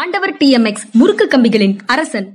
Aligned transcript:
ஆண்டவர் 0.00 0.34
டிஎம்எக்ஸ் 0.34 0.84
முறுக்கு 0.92 1.24
கம்பிகளின் 1.26 1.78
அரசன். 1.86 2.34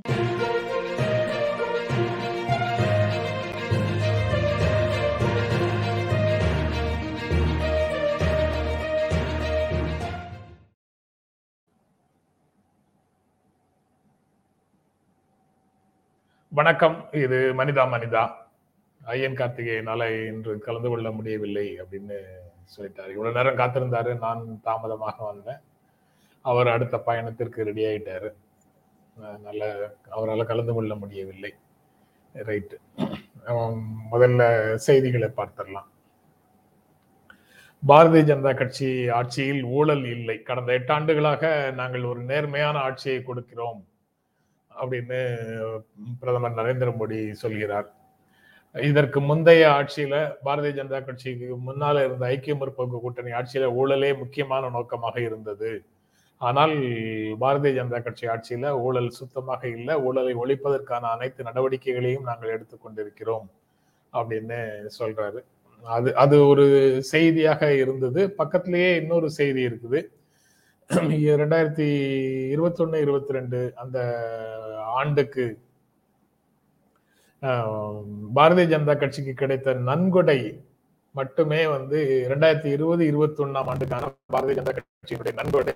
வணக்கம். 16.50 17.08
இது 17.12 17.54
மனிதா 17.58 17.86
மனிதா. 17.86 18.30
ஐயன் 19.04 19.34
கார்த்திகேயனால 19.34 20.28
இன்று 20.28 20.60
கலந்து 20.60 20.90
கொள்ள 20.90 21.12
முடியவில்லை 21.12 21.82
அப்படின்னு 21.82 22.18
சொல்லிட்டாரு. 22.78 23.12
இவ்வளவு 23.12 23.36
நேரம் 23.36 23.58
காத்திருந்தாரு. 23.58 24.20
நான் 24.20 24.60
தாமதமாக 24.64 25.24
வந்தேன். 25.24 25.72
அவர் 26.50 26.74
அடுத்த 26.76 26.96
பயணத்திற்கு 27.08 27.68
ரெடி 27.70 27.84
ஆயிட்டாரு. 27.90 28.30
நல்ல 29.48 29.64
அவரால் 30.16 30.50
கலந்து 30.52 30.74
கொள்ள 30.78 30.94
முடியவில்லை. 31.02 31.52
ரைட்டு 32.50 32.78
முதல்ல 34.14 34.42
செய்திகளை 34.88 35.30
பார்த்துடலாம். 35.40 35.90
பாரதிய 37.84 38.24
ஜனதா 38.30 38.52
கட்சி 38.60 38.90
ஆட்சியில் 39.20 39.64
ஊழல் 39.78 40.06
இல்லை. 40.16 40.36
கடந்த 40.50 40.70
எட்டாண்டுகளாக 40.80 41.44
நாங்கள் 41.80 42.10
ஒரு 42.12 42.22
நேர்மையான 42.30 42.76
ஆட்சியை 42.88 43.18
கொடுக்கிறோம் 43.30 43.82
அப்படின்னு 44.72 45.20
பிரதமர் 46.22 46.60
நரேந்திர 46.60 46.92
மோடி 47.00 47.20
சொல்கிறார். 47.44 47.90
இதற்கு 48.76 49.20
முந்தைய 49.30 49.64
ஆட்சியில 49.80 50.16
பாரதிய 50.46 50.74
ஜனதா 50.78 51.02
கட்சிக்கு 51.08 51.48
முன்னால 51.68 52.06
இருந்த 52.08 52.26
ஐக்கிய 52.34 52.56
முற்போக்கு 52.62 53.00
கூட்டணி 53.04 53.34
ஆட்சியில 53.40 53.68
ஊழலே 53.82 54.12
முக்கியமான 54.22 54.70
நோக்கமாக 54.78 55.16
இருந்தது. 55.30 55.72
ஆனால் 56.48 56.76
பாரதிய 57.42 57.72
ஜனதா 57.78 58.00
கட்சி 58.06 58.26
ஆட்சியில 58.34 58.70
ஊழல் 58.86 59.10
சுத்தமாக 59.20 59.62
இல்லை 59.78 59.96
ஊழலை 60.08 60.34
ஒழிப்பதற்கான 60.44 61.10
அனைத்து 61.16 61.48
நடவடிக்கைகளையும் 61.50 62.28
நாங்கள் 62.30 62.54
எடுத்துக்கொண்டிருக்கிறோம் 62.56 63.48
அப்படின்னு 64.14 64.60
சொல்றாரு. 65.00 65.40
அது 65.86 66.10
அது 66.24 66.36
ஒரு 66.52 66.66
செய்தியாக 67.14 67.62
இருந்தது. 67.84 68.22
பக்கத்திலேயே 68.40 68.92
இன்னொரு 69.02 69.30
செய்தி 69.40 69.62
இருக்குது. 69.70 70.02
ரெண்டாயிரத்தி 71.42 71.88
இருபத்தொன்னு 72.54 72.98
இருபத்தி 73.06 73.38
ரெண்டு 73.38 73.60
அந்த 73.84 74.00
ஆண்டுக்கு 75.00 75.46
பாரதிய 78.38 78.66
ஜனதா 78.74 78.94
கட்சிக்கு 79.00 79.34
கிடைத்த 79.42 79.74
நன்கொடை 79.90 80.40
மட்டுமே 81.16 81.62
வந்து 81.76 81.98
ரெண்டாயிரத்தி 82.32 82.70
இருபது 82.76 83.04
இருபத்தி 83.12 83.40
ஒன்னாம் 83.46 83.70
ஆண்டுக்கான 83.72 84.10
பாரதிய 84.36 84.56
ஜனதா 84.60 84.74
கட்சியினுடைய 84.78 85.34
நன்கொடை 85.40 85.74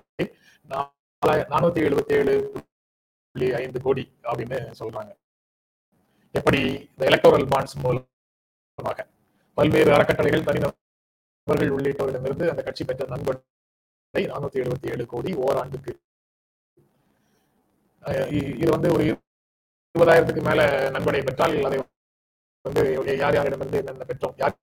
நானூத்தி 1.52 1.80
எழுபத்தி 1.88 2.12
ஏழு 2.18 2.34
புள்ளி 3.34 3.48
ஐந்து 3.60 3.78
கோடி 3.86 4.04
அப்படின்னு 4.30 4.58
சொல்றாங்க. 4.80 5.10
எப்படி 6.34 6.60
இந்த 6.90 7.02
எலக்டோரல் 7.10 7.46
பாண்ட்ஸ் 7.52 7.76
மூலமாக 7.84 9.06
பல்வேறு 9.58 9.90
அறக்கட்டளைகள் 9.96 10.46
தனிநபர்கள் 10.48 11.74
உள்ளிட்டவரிடமிருந்து 11.76 12.46
அந்த 12.52 12.62
கட்சி 12.68 12.84
பெற்ற 12.88 13.08
நன்கொடை 13.14 14.24
நானூத்தி 14.32 14.60
எழுபத்தி 14.64 14.92
ஏழு 14.94 15.06
கோடி 15.14 15.32
ஓராண்டுக்கு. 15.46 15.92
இது 18.62 18.70
வந்து 18.76 18.88
ஒரு 18.96 19.04
இருபதாயிரத்துக்கு 19.08 20.42
மேல 20.48 20.60
நன்கொடை 20.96 21.20
பெற்றால் 21.28 21.56
அதை 21.68 21.78
வந்து 22.64 22.82
யார் 23.22 23.36
யாரிடமிருந்து 23.38 23.80
என்னென்ன 23.82 24.06
பெற்றோம் 24.10 24.36
யார் 24.42 24.56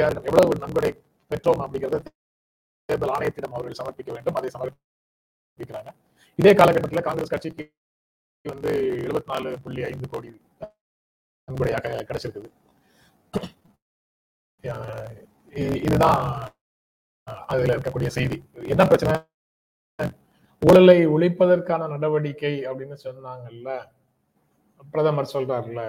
எவ்வளவு 0.00 0.26
எவ்வளவு 0.28 0.58
நன்கொடை 0.62 0.90
பெற்றோம் 1.30 1.62
அப்படிங்கிறத 1.64 1.96
தேர்தல் 2.84 3.14
ஆணையத்திடம் 3.16 3.56
அவர்கள் 3.56 3.78
சமர்ப்பிக்க 3.80 4.10
வேண்டும். 4.12 4.34
அதை 4.34 4.50
சமர்ப்பிக்கிறாங்க. 4.54 5.90
இதே 6.36 6.52
காலகட்டத்தில் 6.54 7.06
காங்கிரஸ் 7.06 7.34
கட்சிக்கு 7.34 7.64
வந்து 8.48 8.72
எழுபத்தி 9.06 9.30
நாலு 9.32 9.50
புள்ளி 9.64 9.82
ஐந்து 9.90 10.08
கோடி 10.08 10.30
நன்கொடையாக 11.50 12.04
கிடைச்சிருக்குது. 12.08 12.50
இதுதான் 15.86 16.22
அதுல 17.52 17.74
இருக்கக்கூடிய 17.76 18.10
செய்தி. 18.18 18.38
என்ன 18.72 18.84
பிரச்சனை? 18.86 19.14
ஊழலை 20.68 20.98
ஒழிப்பதற்கான 21.14 21.88
நடவடிக்கை 21.88 22.52
அப்படின்னு 22.66 22.96
சொன்னாங்கல்ல 23.04 23.70
பிரதமர் 24.90 25.32
சொல்றாருல 25.32 25.82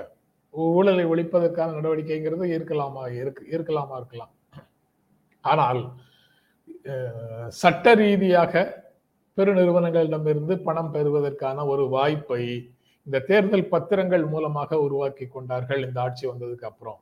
ஊழலை 0.53 1.05
ஒழிப்பதற்கான 1.05 1.75
நடவடிக்கைங்கிறது 1.77 2.45
இருக்கலாமா? 2.57 3.03
இருக்கு 3.21 3.43
இருக்கலாமா? 3.51 3.95
இருக்கலாம். 3.95 4.33
ஆனால் 5.41 5.81
சட்ட 7.47 7.93
ரீதியாக 7.93 8.81
பெருநிறுவனங்களிடமிருந்து 9.37 10.55
பணம் 10.63 10.91
பெறுவதற்கான 10.91 11.65
ஒரு 11.65 11.89
வாய்ப்பை 11.89 12.71
இந்த 13.05 13.19
தேர்தல் 13.19 13.71
பத்திரங்கள் 13.71 14.25
மூலமாக 14.27 14.79
உருவாக்கி 14.79 15.25
கொண்டார்கள். 15.27 15.87
இந்த 15.87 16.01
ஆட்சி 16.01 16.27
வந்ததுக்கு 16.27 16.65
அப்புறம். 16.65 16.99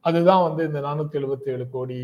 அதுதான் 0.00 0.42
வந்து 0.42 0.62
இந்த 0.66 0.80
நானூத்தி 0.80 1.16
எழுபத்தி 1.20 1.48
ஏழு 1.48 1.68
கோடி 1.70 1.98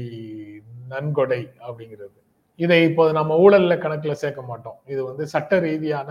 நன்கொடை 0.89 1.41
அப்படிங்கிறது. 1.69 2.19
இதை 2.57 2.83
இப்போது 2.83 3.13
நம்ம 3.13 3.37
ஊழல்ல 3.37 3.75
கணக்குல 3.85 4.11
சேர்க்க 4.11 4.43
மாட்டோம். 4.43 4.79
இது 4.87 5.05
வந்து 5.05 5.27
சட்ட 5.27 5.59
ரீதியான 5.59 6.11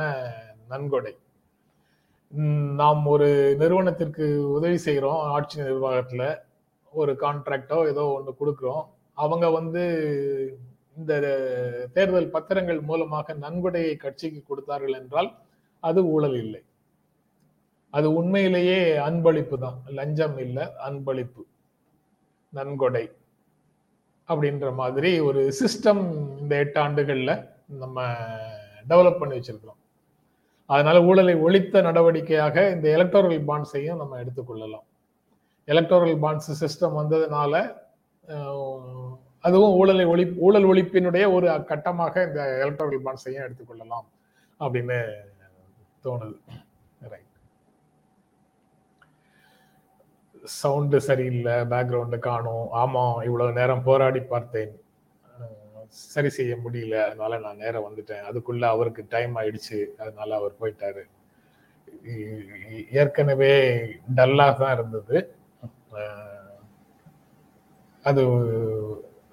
நன்கொடை. 0.67 1.17
நாம் 2.31 3.05
ஒரு 3.05 3.27
நிறுவனத்திற்கு 3.59 4.25
உதவி 4.51 4.77
செய்கிறோம் 4.77 5.19
ஆட்சி 5.35 5.57
நிர்வாகத்தில். 5.61 6.27
ஒரு 6.93 7.11
கான்ட்ராக்டோ 7.21 7.77
ஏதோ 7.87 8.03
ஒன்று 8.17 8.31
கொடுக்குறோம். 8.41 8.83
அவங்க 9.17 9.45
வந்து 9.49 9.83
இந்த 10.97 11.13
தேர்தல் 11.93 12.33
பத்திரங்கள் 12.33 12.79
மூலமாக 12.81 13.33
நன்கொடையை 13.33 13.93
கட்சிக்கு 13.95 14.41
கொடுத்தார்கள் 14.47 14.97
என்றால் 15.01 15.29
அது 15.83 15.99
ஊழல் 16.07 16.37
இல்லை. 16.43 16.61
அது 17.93 18.07
உண்மையிலேயே 18.13 18.79
அன்பளிப்பு 19.07 19.57
தான். 19.57 19.77
லஞ்சம் 19.99 20.37
இல்லை 20.37 20.65
அன்பளிப்பு. 20.87 21.43
நன்கொடை. 22.53 23.05
அப்படின்ற 24.29 24.67
மாதிரி 24.73 25.11
ஒரு 25.19 25.41
சிஸ்டம் 25.59 26.03
இந்த 26.41 26.53
எட்டு 26.63 26.79
ஆண்டுகளில் 26.79 27.35
நம்ம 27.83 27.97
டெவலப் 28.89 29.19
பண்ணி 29.19 29.35
வச்சிருக்கிறோம். 29.37 29.76
அதனால 30.69 30.97
ஊழலை 31.09 31.35
ஒழித்த 31.45 31.81
நடவடிக்கையாக 31.87 32.55
இந்த 32.75 32.87
எலக்டோரல் 32.97 33.43
பாண்ட்ஸையும் 33.49 33.99
நம்ம 34.01 34.17
எடுத்துக்கொள்ளலாம் 34.23 34.85
எலக்டோரல் 35.67 36.17
பாண்ட்ஸ் 36.23 36.51
சிஸ்டம் 36.61 36.97
வந்ததுனால 36.99 37.53
அதுவும் 39.47 39.75
ஊழலை 39.79 40.05
ஒழி 40.13 40.23
ஊழல் 40.45 40.67
ஒழிப்பினுடைய 40.71 41.25
ஒரு 41.35 41.47
கட்டமாக 41.71 42.23
இந்த 42.27 42.41
எலக்டோரல் 42.63 43.03
பாண்ட்ஸையும் 43.05 43.45
எடுத்துக்கொள்ளலாம் 43.45 44.07
அப்படின்னு 44.59 44.97
தோணுது. 46.05 46.35
ரைட் 47.11 47.33
சவுண்டு 50.61 50.99
சரியில்லை 51.07 51.55
பேக்ரவுண்டு 51.71 52.19
காணும். 52.27 52.65
ஆமாம் 52.81 53.15
இவ்வளவு 53.27 53.57
நேரம் 53.59 53.85
போராடி 53.87 54.21
பார்த்தேன். 54.33 54.73
சரி 56.07 56.29
செய்ய 56.29 56.53
முடியல 56.55 56.95
அதனால 57.05 57.37
நான் 57.39 57.57
நேரம் 57.57 57.85
வந்துட்டேன் 57.87 58.25
அதுக்குள்ள 58.25 58.63
அவருக்கு 58.67 59.03
டைம் 59.09 59.33
ஆயிடுச்சு 59.35 59.79
அதனால 59.97 60.29
அவர் 60.35 60.59
போயிட்டாரு 60.59 61.03
ஏற்கனவே 62.93 63.51
டல்லாக 64.15 64.57
தான் 64.57 64.75
இருந்தது 64.77 65.17
அது 68.05 68.21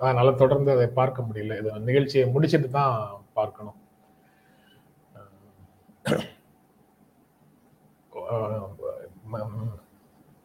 அதனால 0.00 0.28
தொடர்ந்து 0.34 0.70
அதை 0.72 0.86
பார்க்க 0.92 1.26
முடியல 1.28 1.58
இது 1.58 1.72
நிகழ்ச்சியை 1.80 2.24
முடிச்சிட்டு 2.30 2.70
தான் 2.70 2.96
பார்க்கணும் 3.34 3.80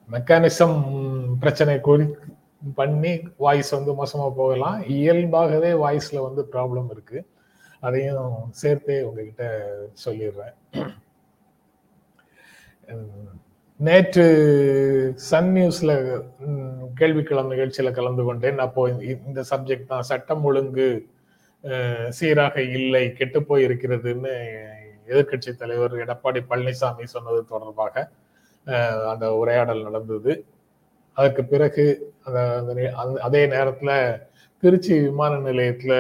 மெக்கானிசம் 0.09 0.78
பிரச்சனை 1.40 1.76
குறி 1.79 2.06
பண்ணி 2.78 3.11
வாய்ஸ் 3.46 3.72
வந்து 3.78 3.91
மோசமாக 4.00 4.32
போகலாம். 4.40 4.78
இயல்பாகவே 4.97 5.72
வாய்ஸில் 5.84 6.26
வந்து 6.28 6.41
ப்ராப்ளம் 6.53 6.90
இருக்குது 6.96 7.28
அதையும் 7.88 8.34
சேர்த்தே 8.61 8.97
உங்ககிட்ட 9.08 9.44
சொல்லிடுறேன். 10.06 10.56
நேற்று 13.79 14.26
சன் 15.29 15.52
நியூஸ்ல 15.56 15.91
கேள்விக்கிழமை 17.00 17.50
நிகழ்ச்சியில் 17.53 17.97
கலந்து 18.00 18.23
கொண்டேன். 18.28 18.59
அப்போ 18.66 18.82
இந்த 19.28 19.41
சப்ஜெக்ட் 19.52 19.91
தான் 19.94 20.08
சட்டம் 20.11 20.46
ஒழுங்கு 20.50 20.88
சீராக 22.17 22.56
இல்லை 22.78 23.03
கெட்டு 23.20 23.40
போய் 23.50 23.66
இருக்கிறதுன்னு 23.67 24.34
எதிர்கட்சி 25.11 25.52
தலைவர் 25.61 25.94
எடப்பாடி 26.03 26.41
பழனிசாமி 26.50 27.06
சொன்னது 27.16 27.40
தொடர்பாக 27.53 27.96
அந்த 29.11 29.26
உரையாடல் 29.41 29.85
நடந்தது. 29.88 30.34
அதற்கு 31.17 31.44
பிறகு 31.53 31.85
அதே 33.23 33.41
நேரத்துல 33.47 33.91
திருச்சி 34.64 34.93
விமான 34.99 35.34
நிலையத்துல 35.49 35.93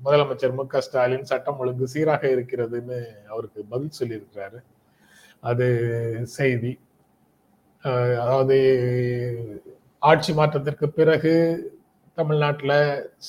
முதலமைச்சர் 0.00 0.56
மு 0.58 0.64
க 0.66 0.80
ஸ்டாலின் 0.80 1.28
சட்டம் 1.30 1.58
ஒழுங்கு 1.58 1.86
சீராக 1.94 2.22
இருக்கிறதுன்னு 2.34 2.98
அவருக்கு 3.28 3.60
பதில் 3.72 3.96
சொல்லியிருக்கிறாரு. 3.98 4.58
அது 5.42 5.66
செய்தி. 6.38 6.72
அதாவது 8.22 8.56
ஆட்சி 10.02 10.32
மாற்றத்திற்கு 10.32 10.86
பிறகு 10.90 11.32
தமிழ்நாட்டில் 12.18 12.78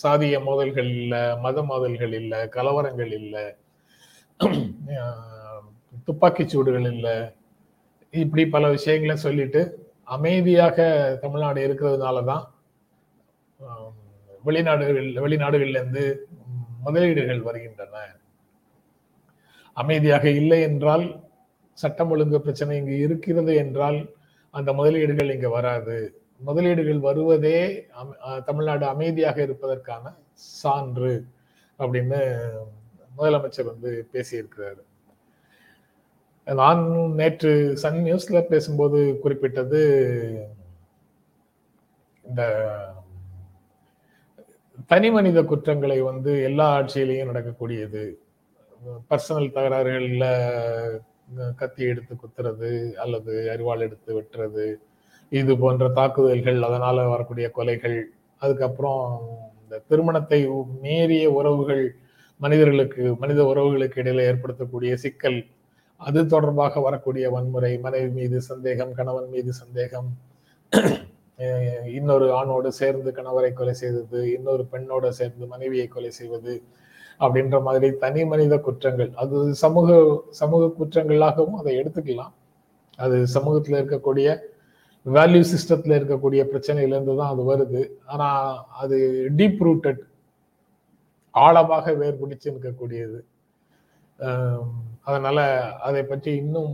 சாதிய 0.04 0.36
மோதல்கள் 0.44 0.90
இல்லை 1.02 1.22
மத 1.38 1.62
மோதல்கள் 1.62 2.14
இல்லை 2.22 2.40
கலவரங்கள் 2.56 3.12
இல்லை 3.20 3.46
துப்பாக்கி 6.08 6.44
சூடுகள் 6.44 6.88
இல்லை 6.94 7.16
இப்படி 8.14 8.44
பல 8.48 8.70
விஷயங்களை 8.70 9.16
சொல்லிட்டு 9.18 9.62
அமைதியாக 10.16 10.78
தமிழ்நாடு 11.24 11.60
இருக்கிறதுனால 11.68 12.24
தான் 12.32 12.46
வெளிநாடுகள் 14.48 15.10
வெளிநாடுகளிலிருந்து 15.24 16.04
முதலீடுகள் 16.86 17.42
வருகின்றன. 17.48 17.96
அமைதியாக 19.82 20.26
இல்லை 20.42 20.60
என்றால் 20.70 21.06
சட்டம் 21.78 22.12
ஒழுங்கு 22.14 22.40
பிரச்சனை 22.46 22.78
இங்கு 22.80 22.96
இருக்கிறது 23.06 23.54
என்றால் 23.64 24.00
அந்த 24.54 24.70
முதலீடுகள் 24.80 25.34
இங்கு 25.36 25.50
வராது. 25.58 25.98
முதலீடுகள் 26.48 27.00
வருவதே 27.08 27.60
தமிழ்நாடு 28.50 28.86
அமைதியாக 28.94 29.38
இருப்பதற்கான 29.48 30.14
சான்று 30.60 31.14
அப்படின்னு 31.80 32.20
முதலமைச்சர் 33.18 33.72
வந்து 33.72 33.92
பேசியிருக்கிறாரு. 34.14 34.82
நான் 36.58 36.82
நேற்று 37.12 37.52
சன் 37.74 38.00
நியூஸ்ல 38.06 38.40
பேசும்போது 38.50 39.20
குறிப்பிட்டது 39.20 39.82
இந்த 42.26 42.42
தனி 44.90 45.10
மனித 45.12 45.40
குற்றங்களை 45.44 46.02
வந்து 46.02 46.32
எல்லா 46.42 46.66
ஆட்சியிலையும் 46.76 47.30
நடக்கக்கூடியது. 47.32 48.04
பர்சனல் 49.10 49.52
தகராறுகளில் 49.52 50.26
கத்தி 51.56 51.84
எடுத்து 51.84 52.14
குத்துறது 52.16 52.70
அல்லது 52.96 53.34
அரிவாள் 53.50 53.82
எடுத்து 53.82 54.12
வெட்டுறது 54.14 54.66
இது 55.32 55.58
போன்ற 55.58 55.90
தாக்குதல்கள் 55.90 56.60
அதனால 56.64 57.08
வரக்கூடிய 57.08 57.48
கொலைகள் 57.58 57.98
அதுக்கப்புறம் 58.42 59.04
இந்த 59.64 59.82
திருமணத்தை 59.90 60.40
மீறிய 60.82 61.32
உறவுகள் 61.32 61.84
மனிதர்களுக்கு 62.40 63.04
மனித 63.20 63.44
உறவுகளுக்கு 63.44 64.00
இடையில 64.00 64.28
ஏற்படுத்தக்கூடிய 64.30 64.94
சிக்கல் 64.94 65.40
அது 66.08 66.20
தொடர்பாக 66.34 66.82
வரக்கூடிய 66.88 67.26
வன்முறை 67.36 67.72
மனைவி 67.86 68.10
மீது 68.18 68.38
சந்தேகம் 68.50 68.92
கணவன் 69.00 69.30
மீது 69.36 69.52
சந்தேகம். 69.62 70.10
இன்னொரு 71.98 72.26
ஆணோடு 72.38 72.70
சேர்ந்து 72.80 73.10
கணவரை 73.18 73.52
கொலை 73.58 73.74
செய்தது 73.82 74.20
இன்னொரு 74.36 74.64
பெண்ணோடு 74.74 75.10
சேர்ந்து 75.20 75.46
மனைவியை 75.54 75.88
கொலை 75.96 76.12
செய்வது 76.20 76.54
அப்படின்ற 77.24 77.58
மாதிரி 77.68 77.88
தனி 78.04 78.22
மனித 78.32 78.56
குற்றங்கள். 78.68 79.12
அது 79.22 79.38
சமூக 79.64 79.90
சமூக 80.42 80.70
குற்றங்களாகவும் 80.80 81.60
அதை 81.62 81.74
எடுத்துக்கலாம். 81.82 82.34
அது 83.06 83.18
சமூகத்தில் 83.36 83.80
இருக்கக்கூடிய 83.82 84.28
வேல்யூ 85.06 85.44
சிஸ்டத்தில் 85.54 85.98
இருக்கக்கூடிய 86.00 86.42
பிரச்சனையிலேருந்து 86.52 87.16
தான் 87.20 87.34
அது 87.34 87.44
வருது. 87.52 87.82
ஆனால் 88.14 88.58
அது 88.84 88.98
டீப் 89.40 89.62
ரூட்டட் 89.68 90.02
ஆழமாக 91.46 91.94
வேர் 92.02 92.22
பிடிச்சு 92.22 92.48
இருக்கக்கூடியது 92.52 93.20
அதனால 95.08 95.40
அதை 95.88 96.02
பற்றி 96.04 96.32
இன்னும் 96.36 96.74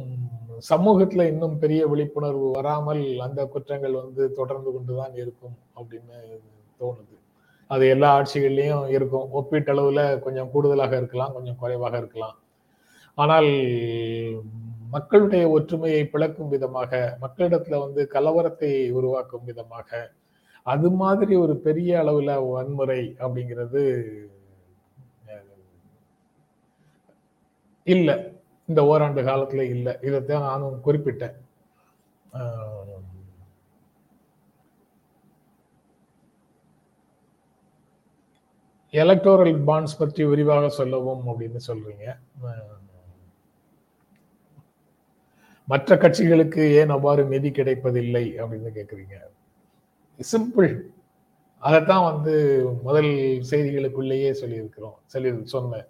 சமூகத்துல 0.69 1.25
இன்னும் 1.31 1.55
பெரிய 1.59 1.81
விழிப்புணர்வு 1.91 2.47
வராமல் 2.51 3.03
அந்த 3.25 3.41
குற்றங்கள் 3.53 3.95
வந்து 4.03 4.23
தொடர்ந்து 4.31 4.69
கொண்டுதான் 4.75 5.15
இருக்கும் 5.23 5.55
அப்படின்னு 5.77 6.17
தோணுது. 6.79 7.15
அது 7.71 7.83
எல்லா 7.93 8.09
ஆட்சிகள்லயும் 8.17 8.87
இருக்கும். 8.97 9.27
ஒப்பீட்டளவுல 9.39 10.01
கொஞ்சம் 10.25 10.51
கூடுதலாக 10.53 10.93
இருக்கலாம் 11.01 11.33
கொஞ்சம் 11.33 11.59
குறைவாக 11.61 11.95
இருக்கலாம். 11.97 12.37
ஆனால் 13.17 13.49
மக்களுடைய 14.95 15.43
ஒற்றுமையை 15.49 16.01
பிளக்கும் 16.13 16.51
விதமாக 16.53 16.91
மக்களிடத்துல 17.23 17.79
வந்து 17.85 18.01
கலவரத்தை 18.15 18.71
உருவாக்கும் 18.99 19.47
விதமாக 19.49 19.89
அது 20.65 20.89
மாதிரி 21.01 21.33
ஒரு 21.35 21.55
பெரிய 21.65 21.91
அளவுல 22.03 22.31
வன்முறை 22.51 23.01
அப்படிங்கிறது 23.23 23.83
இல்லை. 27.93 28.15
இந்த 28.69 28.81
ஓராண்டு 28.91 29.21
காலத்துல 29.21 29.63
இல்லை. 29.75 29.93
இதைத்தான் 30.07 30.47
நானும் 30.49 30.77
குறிப்பிட்டேன். 30.85 31.35
எலக்டோரல் 38.93 39.55
பாண்ட்ஸ் 39.69 39.99
பற்றி 39.99 40.23
விரிவாக 40.31 40.69
சொல்லவும் 40.79 41.23
அப்படின்னு 41.29 41.59
சொல்றீங்க. 41.67 42.05
மற்ற 45.67 45.95
கட்சிகளுக்கு 45.95 46.63
ஏன் 46.79 46.93
அவ்வாறு 46.95 47.23
நிதி 47.33 47.49
கிடைப்பதில்லை 47.51 48.25
அப்படின்னு 48.41 48.69
கேட்குறீங்க 48.77 49.15
சிம்பிள். 50.19 50.73
அதைத்தான் 51.61 52.07
வந்து 52.11 52.33
முதல் 52.83 53.11
செய்திகளுக்குள்ளேயே 53.51 54.31
சொல்லியிருக்கிறோம். 54.41 54.97
சொல்லி 55.13 55.29
சொன்னேன். 55.53 55.87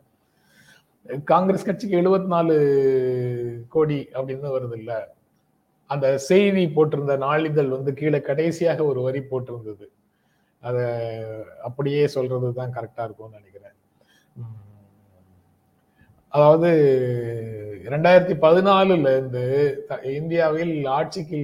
காங்கிரஸ் 1.32 1.66
கட்சிக்கு 1.68 2.00
எழுபத்தி 2.02 2.30
நாலு 2.36 2.56
கோடி 3.74 4.00
அப்படின்னு 4.14 4.48
வருது 4.56 4.78
இல்ல 4.82 4.94
அந்த 5.90 6.18
செய்தி 6.30 6.64
போட்டிருந்த 6.76 7.16
நாளிதழ் 7.18 7.76
வந்து 7.76 7.92
கீழே 7.94 8.20
கடைசியாக 8.22 8.86
ஒரு 8.86 9.00
வரி 9.02 9.22
போட்டிருந்தது. 9.32 9.86
அத 10.64 10.78
அப்படியே 11.68 12.04
சொல்றது 12.16 12.48
தான் 12.54 12.76
கரெக்டா 12.78 13.04
இருக்கும்னு 13.08 13.40
நினைக்கிறேன். 13.40 13.76
அதாவது 16.34 16.70
இரண்டாயிரத்தி 17.88 18.36
பதினாலுல 18.46 19.12
இருந்து 19.16 19.44
இந்தியாவில் 20.20 20.76
ஆட்சிக்கு 20.98 21.40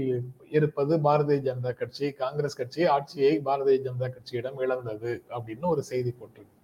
இருப்பது 0.58 0.94
பாரதிய 1.08 1.40
ஜனதா 1.48 1.72
கட்சி 1.82 2.08
காங்கிரஸ் 2.24 2.60
கட்சி 2.62 2.82
ஆட்சியை 2.96 3.34
பாரதிய 3.48 3.78
ஜனதா 3.88 4.08
கட்சியிடம் 4.16 4.62
இழந்தது 4.66 5.12
அப்படின்னு 5.36 5.74
ஒரு 5.74 5.84
செய்தி 5.92 6.12
போட்டிருக்கு. 6.20 6.58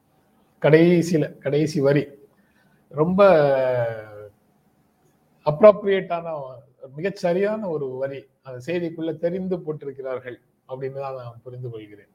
கடைசியில 0.61 1.25
கடைசி 1.45 1.79
வரி. 1.89 2.03
ரொம்ப 2.91 3.21
அப்ராப்ரியேட்டான 5.45 6.27
மிகச்சரியான 6.97 7.61
ஒரு 7.75 7.87
வரி. 8.01 8.19
அந்த 8.45 8.57
செய்திக்குள்ள 8.67 9.11
தெரிந்து 9.23 9.55
போட்டிருக்கிறார்கள் 9.65 10.37
அப்படின்னு 10.69 10.99
தான் 11.05 11.17
நான் 11.21 11.43
புரிந்து 11.45 11.69
கொள்கிறேன். 11.73 12.11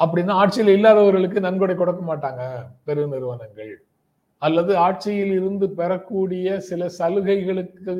அப்படின்னா 0.00 0.34
ஆட்சியில் 0.42 0.74
இல்லாதவர்களுக்கு 0.76 1.38
நன்கொடை 1.46 1.74
கொடுக்க 1.76 2.02
மாட்டாங்க 2.10 2.42
பெரு 2.88 3.02
நிறுவனங்கள். 3.14 3.72
அல்லது 4.42 4.72
ஆட்சியில் 4.86 5.32
இருந்து 5.38 5.66
பெறக்கூடிய 5.78 6.58
சில 6.68 6.82
சலுகைகளுக்கு 6.98 7.94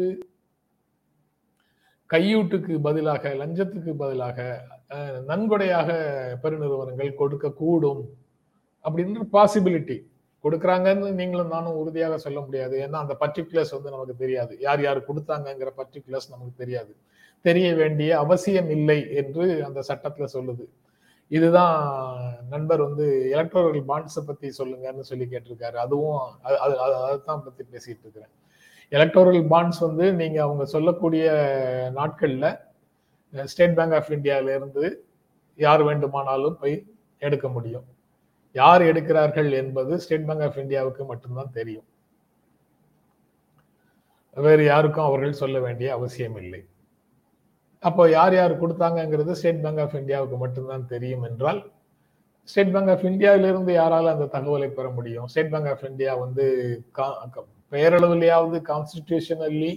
கையூட்டுக்கு 2.11 2.75
பதிலாக 2.87 3.32
லஞ்சத்துக்கு 3.40 3.93
பதிலாக 4.02 4.38
நன்கொடையாக 5.31 5.90
பெருநிறுவனங்கள் 6.42 7.18
கொடுக்க 7.21 7.56
கூடும் 7.61 8.00
அப்படின்ற 8.85 9.26
பாசிபிலிட்டி 9.37 9.99
கொடுக்குறாங்கன்னு 10.44 11.11
நீங்களும் 11.11 11.49
நானும் 11.49 11.73
உறுதியாக 11.73 12.18
சொல்ல 12.18 12.40
முடியாது. 12.40 12.88
ஏன்னா 12.88 12.99
அந்த 13.02 13.16
பர்டிகுலர்ஸ் 13.20 13.70
வந்து 13.70 13.90
நமக்கு 13.90 14.16
தெரியாது. 14.16 14.56
யார் 14.61 14.82
யார் 14.82 15.00
கொடுத்தாங்கிற 15.00 15.70
பர்டிகுலர்ஸ் 15.76 16.30
நமக்கு 16.30 16.52
தெரியாது. 16.56 16.97
தெரிய 17.42 17.75
வேண்டிய 17.75 18.18
அவசியம் 18.18 18.70
இல்லை 18.70 19.14
என்று 19.14 19.64
அந்த 19.64 19.82
சட்டத்துல 19.88 20.26
சொல்லுது. 20.32 20.64
இதுதான் 21.28 21.76
நண்பர் 22.50 22.82
வந்து 22.82 23.30
எலக்ட்ரல் 23.30 23.85
பாண்ட்ஸை 23.88 24.23
பத்தி 24.26 24.49
சொல்லுங்கன்னு 24.59 25.00
சொல்லி 25.00 25.26
கேட்டிருக்காரு. 25.30 25.75
அதுவும் 25.75 26.18
அது 26.42 26.78
அதைத்தான் 26.78 27.44
பத்தி 27.44 27.64
பேசிட்டு 27.64 28.02
இருக்கிறேன். 28.04 28.28
எலக்டோரல் 28.90 29.47
பாண்ட்ஸ் 29.52 29.80
வந்து 29.80 30.12
நீங்க 30.12 30.42
அவங்க 30.42 30.64
சொல்லக்கூடிய 30.64 31.26
நாட்கள்ல 31.94 32.61
ஸ்டேட் 33.44 33.75
பேங்க் 33.75 33.92
ஆஃப் 33.92 34.11
இந்தியாவில 34.11 34.54
இருந்து 34.56 35.04
யார் 35.56 35.82
வேண்டுமானாலும் 35.82 36.59
போய் 36.61 36.85
எடுக்க 37.18 37.49
முடியும். 37.49 37.85
யார் 38.54 38.83
எடுக்கிறார்கள் 38.90 39.50
என்பது 39.61 39.92
ஸ்டேட் 40.04 40.26
பேங்க் 40.28 40.45
ஆஃப் 40.47 40.59
இந்தியாவுக்கு 40.62 41.04
மட்டும்தான் 41.04 41.57
தெரியும். 41.59 41.87
வேறு 44.47 44.64
யாருக்கும் 44.64 45.09
அவர்கள் 45.09 45.40
சொல்ல 45.42 45.57
வேண்டிய 45.61 45.88
அவசியம் 45.99 46.37
இல்லை. 46.42 46.61
அப்போ 47.83 48.02
யார் 48.11 48.35
யார் 48.35 48.61
கொடுத்தாங்கிறது 48.62 49.33
ஸ்டேட் 49.40 49.62
பேங்க் 49.62 49.83
ஆஃப் 49.85 49.97
இந்தியாவுக்கு 50.00 50.37
மட்டும்தான் 50.37 50.90
தெரியும் 50.95 51.25
என்றால் 51.28 51.61
ஸ்டேட் 52.49 52.73
பேங்க் 52.75 52.92
ஆஃப் 52.95 53.04
இந்தியாவிலிருந்து 53.11 53.73
யாரால 53.75 54.12
அந்த 54.14 54.26
தகவலை 54.37 54.69
பெற 54.71 54.87
முடியும்? 54.99 55.26
ஸ்டேட் 55.26 55.50
பேங்க் 55.50 55.71
ஆஃப் 55.73 55.85
இந்தியா 55.90 56.14
வந்து 56.25 56.47
பெயரளவுலையாவது 57.73 58.61
கான்ஸ்டிடியூஷனல்லி 58.71 59.73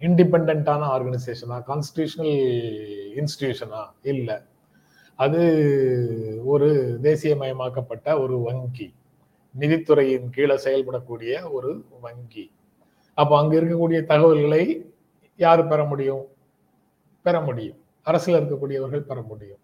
இண்டிபெண்டான 0.00 0.86
ஆர்கனைசேஷனா 0.94 1.58
கான்ஸ்டியூஷனல் 1.70 2.38
இன்ஸ்டிடியூஷனா 3.20 3.82
இல்லை. 4.12 4.36
அது 5.24 5.40
ஒரு 6.52 6.68
தேசியமயமாக்கப்பட்ட 7.02 8.06
ஒரு 8.22 8.36
வங்கி. 8.46 8.88
நிதித்துறையின் 9.54 10.28
கீழே 10.30 10.56
செயல்படக்கூடிய 10.64 11.32
ஒரு 11.56 11.70
வங்கி. 12.04 12.44
அப்போ 13.18 13.34
அங்க 13.38 13.52
இருக்கக்கூடிய 13.60 14.00
தகவல்களை 14.12 14.62
யார் 15.36 15.62
பெற 15.68 15.80
முடியும்? 15.84 16.24
பெற 17.22 17.36
முடியும். 17.40 17.78
அரசில் 18.06 18.38
இருக்கக்கூடியவர்கள் 18.38 19.08
பெற 19.10 19.18
முடியும். 19.22 19.60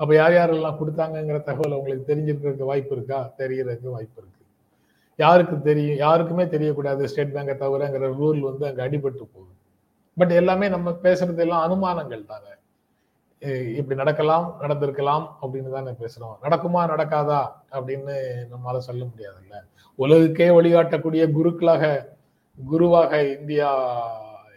அப்போ 0.00 0.12
யார் 0.14 0.34
யாரெல்லாம் 0.38 0.78
கொடுத்தாங்கிற 0.80 1.38
தகவல் 1.42 1.78
உங்களுக்கு 1.78 2.08
தெரிஞ்சிருக்கிறதுக்கு 2.10 2.70
வாய்ப்பு 2.70 2.94
இருக்கா? 2.96 3.18
தெரிகிறதுக்கு 3.38 3.88
வாய்ப்பு 3.96 4.18
இருக்கு. 4.22 4.40
யாருக்கு 5.18 5.56
தெரியும்? 5.60 5.98
யாருக்குமே 6.04 6.44
தெரியக்கூடாது 6.54 7.04
ஸ்டேட் 7.04 7.34
பேங்கை 7.34 7.54
தவிரங்கிற 7.64 8.06
ரூல் 8.20 8.40
வந்து 8.48 8.64
அங்கே 8.68 8.82
அடிபட்டு 8.86 9.24
போகுது. 9.34 9.52
பட் 10.16 10.34
எல்லாமே 10.40 10.66
நம்ம 10.68 10.90
பேசுறது 11.02 11.42
எல்லாம் 11.44 11.64
அனுமானங்கள் 11.66 12.24
தாங்க 12.32 12.48
இப்படி 13.50 13.94
நடக்கலாம் 13.94 14.56
நடந்திருக்கலாம் 14.60 15.26
அப்படின்னு 15.42 15.70
தானே 15.70 15.90
பேசுறோம். 15.90 16.36
நடக்குமா 16.42 16.82
நடக்காதா 16.92 17.40
அப்படின்னு 17.72 18.14
நம்மளால 18.50 18.78
சொல்ல 18.78 19.04
முடியாதுல்ல. 19.04 19.54
உலகுக்கே 19.98 20.48
வழிகாட்டக்கூடிய 20.48 21.22
குருக்களாக 21.30 22.06
குருவாக 22.66 23.22
இந்தியா 23.22 23.70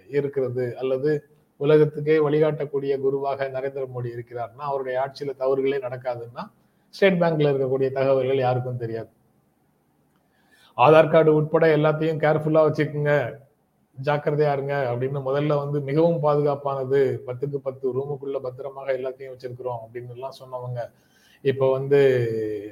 இருக்கிறது 0.09 0.77
அல்லது 0.77 1.29
உலகத்துக்கே 1.57 2.17
வழிகாட்டக்கூடிய 2.17 2.99
குருவாக 2.99 3.47
நரேந்திர 3.47 3.85
மோடி 3.95 4.09
இருக்கிறார்னா 4.17 4.65
அவருடைய 4.69 4.99
ஆட்சியில 4.99 5.31
தவறுகளே 5.39 5.77
நடக்காதுன்னா 5.79 6.51
ஸ்டேட் 6.89 7.21
பேங்க்ல 7.21 7.51
இருக்கக்கூடிய 7.51 7.91
தகவல்கள் 7.91 8.37
யாருக்கும் 8.37 8.77
தெரியாது. 8.77 9.09
ஆதார் 10.77 11.11
கார்டு 11.11 11.35
உட்பட 11.35 11.77
எல்லாத்தையும் 11.77 12.21
கேர்ஃபுல்லா 12.23 12.61
வச்சுக்கோங்க. 12.67 13.37
ஜாக்கிரதையா 14.07 14.51
இருங்க 14.55 14.75
அப்படின்னு 14.91 15.19
முதல்ல 15.27 15.57
வந்து 15.63 15.77
மிகவும் 15.89 16.19
பாதுகாப்பானது 16.25 16.99
பத்துக்கு 17.27 17.57
பத்து 17.67 17.93
ரூமுக்குள்ள 17.97 18.39
பத்திரமாக 18.45 18.95
எல்லாத்தையும் 18.97 19.33
வச்சிருக்கிறோம் 19.33 19.81
அப்படின்னு 19.83 20.15
எல்லாம் 20.15 20.39
சொன்னவங்க. 20.41 20.81
இப்ப 21.43 21.69
வந்து 21.77 21.99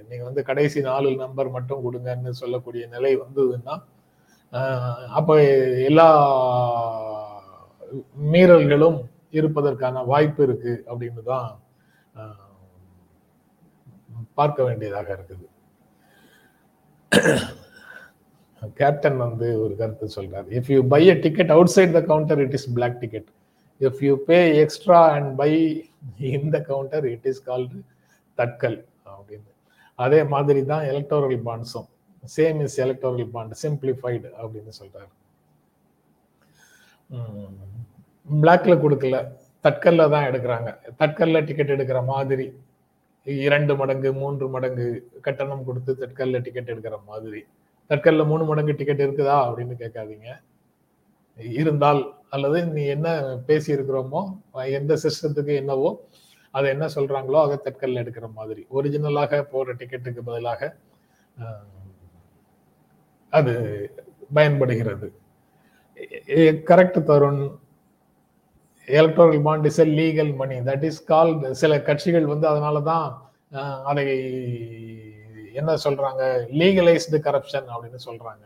நீங்க 0.09 0.23
வந்து 0.29 0.43
கடைசி 0.49 0.79
நாலு 0.89 1.09
நம்பர் 1.23 1.49
மட்டும் 1.55 1.83
கொடுங்கன்னு 1.85 2.31
சொல்லக்கூடிய 2.41 2.83
நிலை 2.95 3.13
வந்ததுன்னா 3.23 3.75
அப்போ 5.17 5.35
அப்ப 5.37 5.37
எல்லா 5.89 6.07
மீறல்களும் 8.33 8.99
இருப்பதற்கான 9.39 10.03
வாய்ப்பு 10.11 10.41
இருக்கு 10.47 10.73
அப்படின்னு 10.91 11.23
தான் 11.31 11.49
பார்க்க 14.39 14.59
வேண்டியதாக 14.67 15.09
இருக்குது. 15.17 15.45
கேப்டன் 18.79 19.17
வந்து 19.25 19.47
ஒரு 19.63 19.73
கருத்து 19.81 20.07
சொல்றாரு. 20.17 20.47
If 20.59 20.69
you 20.73 20.81
buy 20.93 21.01
a 21.13 21.15
ticket 21.25 21.51
outside 21.75 21.95
the 21.97 22.01
counter 22.11 22.41
it 22.45 22.55
is 22.59 22.67
black 22.77 22.97
ticket 23.03 23.29
if 23.81 24.01
you 24.07 24.13
pay 24.29 24.39
extra 24.63 24.99
and 25.15 25.29
buy 25.41 25.51
in 26.35 26.49
the 26.55 26.59
counter 26.71 27.05
it 27.13 27.27
is 27.31 27.41
called 27.49 27.79
Tatkal 28.37 28.77
அப்படின்னு. 29.15 29.49
அதே 29.99 30.21
மாதிரி 30.33 30.61
தான் 30.71 30.83
electoral 30.91 31.39
பாண்ட்ஸும் 31.47 31.89
same 32.37 32.59
is 32.67 32.77
electoral 32.85 33.31
bond 33.35 33.53
simplified 33.63 34.29
அப்படின்னு 34.41 34.73
சொல்றாரு. 34.81 35.11
பிளாக்ல 38.27 38.75
கொடுக்கல. 38.83 39.17
தட்கல்ல 39.65 40.03
தான் 40.13 40.27
எடுக்கிறாங்க. 40.29 40.69
தட்கல்ல 41.01 41.41
டிக்கெட் 41.49 41.73
எடுக்கிற 41.75 41.99
மாதிரி 42.13 42.45
இரண்டு 43.45 43.73
மடங்கு 43.81 44.09
மூன்று 44.21 44.45
மடங்கு 44.55 44.87
கட்டணம் 45.25 45.67
கொடுத்து 45.67 45.91
தட்கல்ல 46.01 46.41
டிக்கெட் 46.45 46.71
எடுக்கிற 46.73 46.97
மாதிரி. 47.11 47.41
தட்கல்ல 47.89 48.25
மூணு 48.31 48.43
மடங்கு 48.49 48.77
டிக்கெட் 48.79 49.05
இருக்குதா 49.05 49.37
அப்படின்னு 49.47 49.75
கேட்காதீங்க. 49.83 50.29
இருந்தால் 51.59 52.01
அல்லது 52.35 52.59
நீ 52.75 52.83
என்ன 52.95 53.07
பேசி 53.47 53.69
இருக்கிறோமோ 53.75 54.21
எந்த 54.79 54.93
சிஸ்டத்துக்கு 55.03 55.53
என்னவோ 55.61 55.89
அதை 56.53 56.67
என்ன 56.75 56.85
சொல்றாங்களோ 56.95 57.39
அதை 57.45 57.55
தட்கல்ல 57.65 58.01
எடுக்கிற 58.03 58.27
மாதிரி. 58.39 58.61
ஒரிஜினலாக 58.77 59.41
போற 59.53 59.73
டிக்கெட்டுக்கு 59.79 60.21
பதிலாக 60.29 60.61
அது 63.33 63.53
பயன்படுகிறது. 64.37 65.07
Correct 66.69 66.99
Tarun 67.09 67.41
electoral 68.87 69.35
bond 69.47 69.67
is 69.69 69.81
a 69.83 69.87
legal 69.99 70.31
money 70.41 70.55
that 70.69 70.85
is 70.89 71.01
call 71.11 71.33
சில 71.61 71.73
கட்சிகள் 71.89 72.31
வந்து 72.31 72.47
அதனால 72.51 72.77
தான் 72.91 73.07
அதை 73.89 74.05
என்ன 75.59 75.71
சொல்றாங்க? 75.85 76.23
லீகலைஸ்டு 76.61 77.17
கரப்ஷன் 77.27 77.67
அப்படின்னு 77.73 77.99
சொல்றாங்க. 78.09 78.43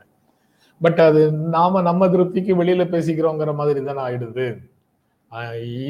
பட் 0.81 0.99
அது 1.07 1.21
நாம 1.57 1.81
நம்ம 1.89 2.07
திருப்திக்கு 2.13 2.53
வெளியில 2.61 2.83
பேசிக்கிறோங்கிற 2.95 3.53
மாதிரி 3.59 3.79
தானே 3.89 4.01
ஆயிடுது. 4.07 4.47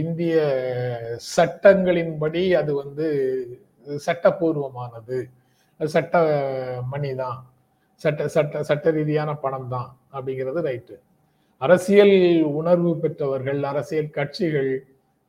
இந்திய 0.02 0.36
சட்டங்களின்படி 1.36 2.44
அது 2.62 2.72
வந்து 2.84 3.08
சட்டபூர்வமானது. 4.08 5.18
சட்ட 5.80 6.16
மணி 6.94 7.12
தான். 7.24 7.40
சட்ட 8.02 8.28
சட்ட 8.36 8.64
சட்ட 8.70 8.92
ரீதியான 8.98 9.32
பணம் 9.44 9.70
தான் 9.76 9.90
அப்படிங்கிறது 10.16 10.60
ரைட்டு 10.70 10.96
அரசியல் 11.62 12.16
உணர்வு 12.60 12.92
பெற்றவர்கள் 13.04 13.60
அரசியல் 13.72 14.16
கட்சிகள் 14.18 14.72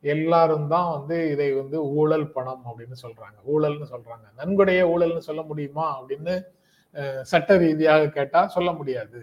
எல்லாரும் 0.04 0.66
தான் 0.74 0.90
வந்து 0.96 1.16
இதை 1.32 1.48
வந்து 1.60 1.78
ஊழல் 2.00 2.26
பணம் 2.36 2.62
அப்படின்னு 2.68 2.96
சொல்றாங்க. 3.04 3.36
ஊழல்னு 3.52 3.88
சொல்றாங்க. 3.94 4.26
நன்கொடைய 4.40 4.80
ஊழல்னு 4.92 5.26
சொல்ல 5.28 5.42
முடியுமா 5.50 5.86
அப்படின்னு 5.98 6.34
சட்ட 7.30 7.56
ரீதியாக 7.64 8.04
கேட்டா 8.18 8.40
சொல்ல 8.56 8.70
முடியாது. 8.78 9.20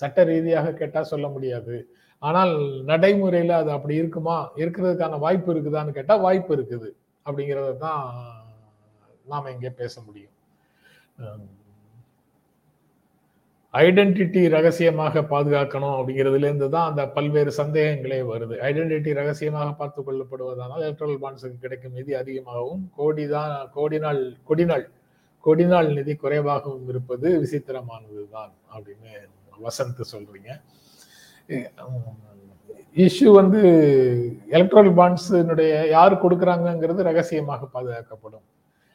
சட்ட 0.00 0.24
ரீதியாக 0.30 0.72
கேட்டா 0.80 1.00
சொல்ல 1.12 1.26
முடியாது. 1.36 1.76
ஆனால் 2.22 2.52
நடைமுறையில 2.90 3.56
அது 3.62 3.70
அப்படி 3.76 3.94
இருக்குமா? 4.02 4.36
இருக்கிறதுக்கான 4.62 5.18
வாய்ப்பு 5.24 5.50
இருக்குதான்னு 5.54 5.96
கேட்டா 5.98 6.14
வாய்ப்பு 6.26 6.52
இருக்குது. 6.56 6.88
அப்படிங்கிறத 7.26 7.70
தான் 7.86 8.02
நாம 9.32 9.50
இங்கே 9.54 9.70
பேச 9.80 9.94
முடியும். 10.06 10.34
ஐடென்டிட்டி 13.74 14.42
ரகசியமாக 14.54 15.22
பாதுகாக்கணும் 15.30 15.96
அப்படிங்கிறதுலேருந்து 15.96 16.68
தான் 16.74 16.88
அந்த 16.90 17.02
பல்வேறு 17.16 17.50
சந்தேகங்களே 17.58 18.20
வருது. 18.30 18.54
ஐடென்டிட்டி 18.68 19.10
ரகசியமாக 19.18 19.68
பார்த்து 19.80 20.00
கொள்ளப்படுவதானால் 20.06 20.84
எலக்ட்ரல் 20.86 21.20
பாண்ட்ஸுக்கு 21.24 21.58
கிடைக்கும் 21.64 21.96
நிதி 21.98 22.14
அதிகமாகவும் 22.20 22.84
கோடி 22.98 23.26
தான் 23.34 23.52
கோடி 23.76 23.98
நாள் 24.04 24.22
கொடிநாள் 24.50 24.86
கொடிநாள் 25.46 25.90
நிதி 25.98 26.14
குறைவாகவும் 26.22 26.88
இருப்பது 26.92 27.28
விசித்திரமானது 27.42 28.24
தான் 28.36 28.52
அப்படின்னு 28.74 29.12
வசந்த் 29.66 30.02
சொல்றீங்க. 30.14 30.50
இஷ்யூ 33.04 33.30
வந்து 33.40 33.60
எலக்ட்ரல் 34.56 34.92
பாண்ட்ஸினுடைய 34.98 35.72
யார் 35.96 36.22
கொடுக்குறாங்கங்கிறது 36.24 37.08
ரகசியமாக 37.10 37.62
பாதுகாக்கப்படும். 37.74 38.46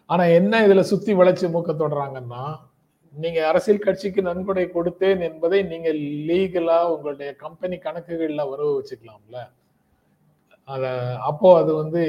ஆனால் 0.09 0.33
என்ன 0.39 0.63
இதில் 0.65 0.89
சுற்றி 0.91 1.11
வளைச்சி 1.19 1.47
மூக்க 1.53 1.71
தொடறாங்கன்னா 1.83 2.43
நீங்க 3.13 3.39
அரசியல் 3.47 3.85
கட்சிக்கு 3.85 4.21
நன்கொடை 4.27 4.63
கொடுத்தேன் 4.75 5.21
என்பதை 5.29 5.59
நீங்க 5.71 5.89
லீகலா 6.29 6.77
உங்களுடைய 6.93 7.29
கம்பெனி 7.43 7.75
கணக்குகள்ல 7.75 8.43
வரவு 8.51 8.71
வச்சுக்கலாம்ல. 8.77 9.37
அத 10.69 10.83
அப்போ 11.29 11.49
அது 11.61 11.71
வந்து 11.81 12.01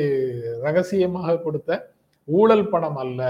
ரகசியமாக 0.66 1.40
கொடுத்த 1.46 1.70
ஊழல் 2.28 2.70
பணம் 2.72 3.00
அல்ல 3.04 3.22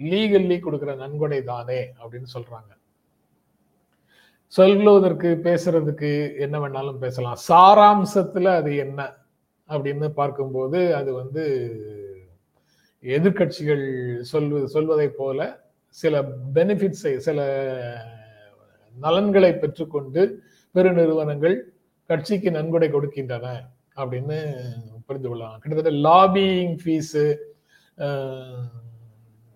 லீகல்லி 0.00 0.56
கொடுக்கிற 0.60 0.94
நன்கொடை 0.94 1.40
தானே 1.52 1.80
அப்படின்னு 2.00 2.28
சொல்றாங்க. 2.36 2.70
சொல்லுவதற்கு 4.52 5.28
பேசுறதுக்கு 5.46 6.10
என்ன 6.44 6.56
வேணாலும் 6.62 7.02
பேசலாம். 7.04 7.38
சாராம்சத்துல 7.48 8.52
அது 8.60 8.72
என்ன 8.84 9.00
அப்படின்னு 9.68 10.08
பார்க்கும்போது 10.20 10.80
அது 10.94 11.10
வந்து 11.14 11.44
எதிர்கட்சிகள் 13.04 13.86
சொல்வது 14.32 14.66
சொல்வதை 14.74 15.08
போல 15.20 15.40
சில 16.00 16.14
பெனிஃபிட்ஸை 16.56 17.12
சில 17.26 17.38
நலன்களை 18.96 19.52
பெற்றுக்கொண்டு 19.62 20.22
பெருநிறுவனங்கள் 20.74 21.56
கட்சிக்கு 22.10 22.48
நன்கொடை 22.56 22.88
கொடுக்கின்றன 22.94 23.46
அப்படின்னு 24.00 24.38
புரிந்து 25.06 25.28
கொள்ளலாம். 25.28 25.58
கிட்டத்தட்ட 25.60 25.92
லாபியிங் 26.08 26.74
ஃபீஸு 26.82 27.24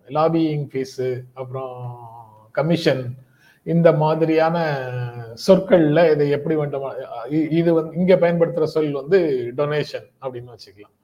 லாபியிங் 0.07 0.65
ஃபீஸு 0.71 1.09
அப்புறம் 1.39 1.75
கமிஷன் 2.57 3.03
இந்த 3.73 3.89
மாதிரியான 4.03 4.57
சொற்களில் 5.45 6.09
இதை 6.13 6.25
எப்படி 6.37 6.55
வேண்டும் 6.59 6.85
இது 7.59 7.69
வந்து 7.77 7.97
இங்கே 7.99 8.15
பயன்படுத்துகிற 8.23 8.67
சொல் 8.75 8.99
வந்து 9.01 9.19
டொனேஷன் 9.59 10.07
அப்படின்னு 10.23 10.53
வச்சுக்கலாம். 10.53 10.95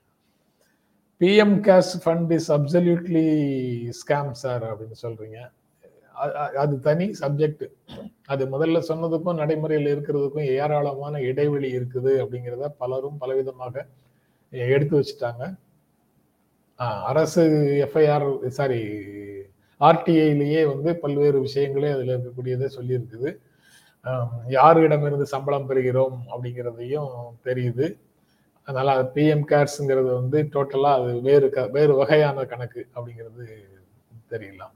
PM 1.21 1.55
cares 1.65 1.93
fund 2.01 2.31
is 2.35 2.49
absolutely 2.55 3.27
scam 3.99 4.33
sir 4.41 4.63
அப்படின்னு 4.71 4.97
சொல்றீங்க. 5.05 5.37
அது 6.61 6.75
தனி 6.87 7.07
சப்ஜெக்ட் 7.21 7.63
அது 8.33 8.43
முதல்ல 8.53 8.77
சொன்னதுக்கும் 8.89 9.39
நடைமுறையில் 9.41 9.89
இருக்கிறதுக்கும் 9.93 10.49
ஏராளமான 10.57 11.21
இடைவெளி 11.29 11.69
இருக்குது 11.77 12.13
அப்படிங்கிறத 12.23 12.69
பலரும் 12.81 13.17
பலவிதமாக 13.23 13.75
எடுத்து 14.75 14.95
வச்சுட்டாங்க. 14.99 15.43
அரசு 17.11 17.43
எஃப்ஐஆர் 17.85 18.27
சாரி 18.57 18.81
ஆர்டிஐலேயே 19.81 20.61
வந்து 20.73 20.89
பல்வேறு 21.03 21.37
விஷயங்களே 21.47 21.89
அதில் 21.95 22.15
இருக்கக்கூடியதை 22.15 22.67
சொல்லியிருக்குது. 22.77 23.29
யாரிடமிருந்து 24.57 25.25
சம்பளம் 25.35 25.69
பெறுகிறோம் 25.69 26.17
அப்படிங்கிறதையும் 26.31 27.13
தெரியுது. 27.47 27.87
அதனால 28.67 28.93
அது 28.95 29.05
பிஎம் 29.15 29.43
கேர்ஸுங்கிறது 29.51 30.09
வந்து 30.19 30.39
டோட்டலா 30.53 30.91
அது 30.99 31.11
வேறு 31.27 31.47
க 31.55 31.67
வேறு 31.75 31.93
வகையான 31.99 32.45
கணக்கு 32.51 32.81
அப்படிங்கிறது 32.95 33.45
தெரியலாம் 34.31 34.73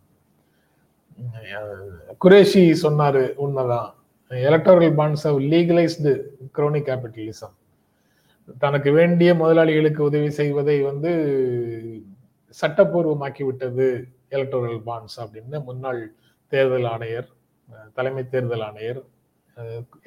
குரேஷி 2.23 2.63
சொன்னாரு 2.83 3.23
உண்மைதான். 3.45 3.89
Electoral 4.31 4.93
bonds 4.99 5.25
of 5.29 5.41
legalised 5.53 6.11
crony 6.57 6.81
capitalism 6.87 7.55
தனக்கு 8.63 8.89
வேண்டிய 8.91 9.31
முதலாளிகளுக்கு 9.41 10.01
உதவி 10.09 10.29
செய்வதை 10.39 10.77
வந்து 10.81 11.11
சட்டப்பூர்வமாக்கி 12.61 13.43
விட்டது 13.49 13.87
எலக்டோரல் 14.35 14.81
பாண்ட்ஸ் 14.87 15.17
அப்படின்னு 15.23 15.59
முன்னாள் 15.69 16.01
தேர்தல் 16.51 16.87
ஆணையர் 16.93 17.29
தலைமை 17.97 18.23
தேர்தல் 18.33 18.65
ஆணையர் 18.69 19.01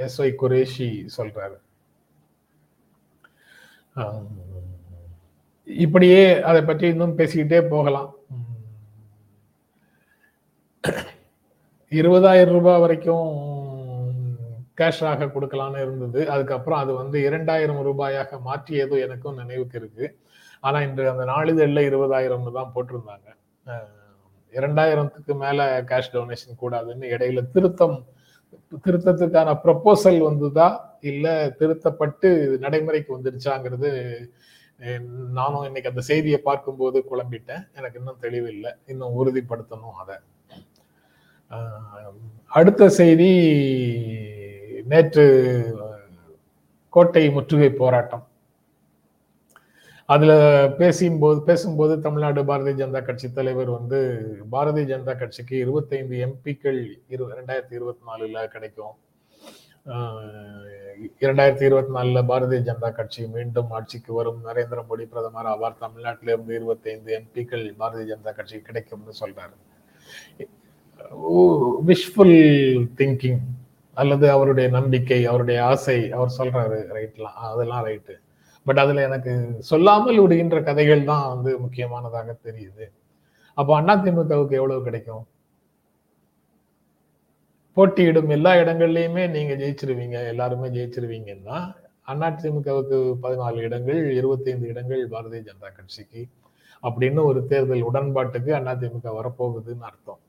எஸ் 0.05 0.19
ஒய் 0.23 0.35
குரேஷி 0.43 0.89
சொல்றாரு. 1.17 1.57
இப்படியே 5.69 6.23
அதை 6.49 6.61
பற்றி 6.63 6.87
இன்னும் 6.89 7.19
பேசிக்கிட்டே 7.19 7.61
போகலாம். 7.75 8.11
இருபதாயிரம் 11.93 12.57
ரூபாய் 12.57 12.83
வரைக்கும் 12.85 13.29
கேஷாக 14.79 15.29
கொடுக்கலான்னு 15.35 15.83
இருந்தது. 15.85 16.21
அதுக்கப்புறம் 16.31 16.83
அது 16.83 16.93
வந்து 17.01 17.17
இரண்டாயிரம் 17.29 17.83
ரூபாயாக 17.89 18.39
மாற்றியதோ 18.49 18.97
எனக்கும் 19.07 19.41
நினைவுக்கு 19.43 19.79
இருக்கு. 19.81 20.07
ஆனா 20.61 20.79
இன்று 20.87 21.05
அந்த 21.13 21.25
நாளிதழில் 21.33 21.89
இருபதாயிரம்னு 21.91 22.57
தான் 22.59 22.73
போட்டிருந்தாங்க. 22.75 23.29
இரண்டாயிரத்துக்கு 24.53 25.35
மேல 25.45 25.69
கேஷ் 25.91 26.13
டொனேஷன் 26.15 26.61
கூடாதுன்னு 26.63 27.07
இடையில 27.15 27.43
திருத்தம் 27.55 27.97
திருத்தத்துக்கான 28.85 29.55
ப்ரப்போசல் 29.65 30.21
வந்துதா? 30.29 30.69
இல்லை 31.11 31.35
திருத்தப்பட்டு 31.61 32.29
நடைமுறைக்கு 32.61 33.11
வந்துருச்சாங்கிறது 33.17 33.91
நானும் 35.39 35.67
இன்னைக்கு 35.67 35.91
அந்த 35.91 36.03
செய்தியை 36.11 36.39
பார்க்கும்போது 36.39 36.99
குழம்பிட்டேன். 37.11 37.65
எனக்கு 37.77 37.99
இன்னும் 37.99 38.23
தெளிவில்லை. 38.25 38.73
இன்னும் 38.87 39.17
உறுதிப்படுத்தணும் 39.19 39.99
அதை. 40.03 40.17
அடுத்த 42.59 42.89
செய்தி 43.01 43.31
நேற்று 44.93 45.25
கோட்டை 46.95 47.25
முற்றுகை 47.31 47.71
போராட்டம். 47.71 48.25
அதுல 50.09 50.33
பேசும்போது 50.79 51.39
பேசும்போது 51.43 52.01
தமிழ்நாடு 52.01 52.41
பாரதிய 52.43 52.75
ஜனதா 52.81 53.01
கட்சி 53.05 53.29
தலைவர் 53.33 53.71
வந்து 53.71 53.99
பாரதிய 54.53 54.85
ஜனதா 54.91 55.15
கட்சிக்கு 55.19 55.55
இருபத்தைந்து 55.59 56.17
எம்பிக்கள் 56.27 56.81
இரு 57.15 57.27
ரெண்டாயிரத்தி 57.39 57.75
இருபத்தி 57.79 58.05
நாலுல 58.11 58.47
கிடைக்கும் 58.55 58.95
இரண்டாயிரத்தி 61.23 61.65
இருபத்தி 61.69 61.93
நாலுல 61.97 62.21
பாரதிய 62.31 62.61
ஜனதா 62.69 62.91
கட்சி 62.99 63.23
மீண்டும் 63.27 63.71
ஆட்சிக்கு 63.71 64.13
வரும். 64.15 64.39
நரேந்திர 64.49 64.83
மோடி 64.91 65.05
பிரதமர் 65.13 65.49
ஆவார். 65.53 65.81
தமிழ்நாட்டில 65.85 66.33
இருந்து 66.35 66.55
இருபத்தைந்து 66.55 67.13
எம்பிக்கள் 67.21 67.65
பாரதிய 67.81 68.07
ஜனதா 68.13 68.35
கட்சி 68.37 68.61
கிடைக்கும்னு 68.61 69.15
சொல்றாரு. 69.23 69.57
விஷ்ஃபுல் 71.89 72.39
திங்கிங் 73.01 73.43
அல்லது 73.97 74.27
அவருடைய 74.31 74.69
நம்பிக்கை 74.77 75.21
அவருடைய 75.31 75.59
ஆசை 75.65 75.99
அவர் 76.19 76.37
சொல்றாரு 76.39 76.79
ரைட்லாம் 76.97 77.41
அதெல்லாம் 77.53 77.85
ரைட்டு 77.89 78.15
பட் 78.67 78.81
அதுல 78.83 79.03
எனக்கு 79.09 79.33
சொல்லாமல் 79.71 80.21
விடுகின்ற 80.23 80.59
கதைகள் 80.69 81.09
தான் 81.13 81.25
வந்து 81.33 81.51
முக்கியமானதாக 81.65 82.31
தெரியுது. 82.47 82.85
அப்போ 83.59 83.73
அதிமுகவுக்கு 83.81 84.55
எவ்வளவு 84.61 84.87
கிடைக்கும்? 84.89 85.25
போட்டியிடும் 87.77 88.33
எல்லா 88.37 88.51
இடங்கள்லையுமே 88.63 89.23
நீங்க 89.37 89.53
ஜெயிச்சிருவீங்க 89.63 90.17
எல்லாருமே 90.33 90.69
ஜெயிச்சிருவீங்கன்னா 90.77 91.59
அதிமுகவுக்கு 92.13 92.99
பதினாலு 93.25 93.59
இடங்கள் 93.69 94.01
இருபத்தைந்து 94.21 94.67
இடங்கள் 94.73 95.03
பாரதிய 95.15 95.41
ஜனதா 95.49 95.71
கட்சிக்கு 95.79 96.23
அப்படின்னு 96.83 97.21
ஒரு 97.31 97.41
தேர்தல் 97.51 97.87
உடன்பாட்டுக்கு 97.89 98.53
அதிமுக 98.73 99.09
வரப்போகுதுன்னு 99.19 99.87
அர்த்தம். 99.91 100.21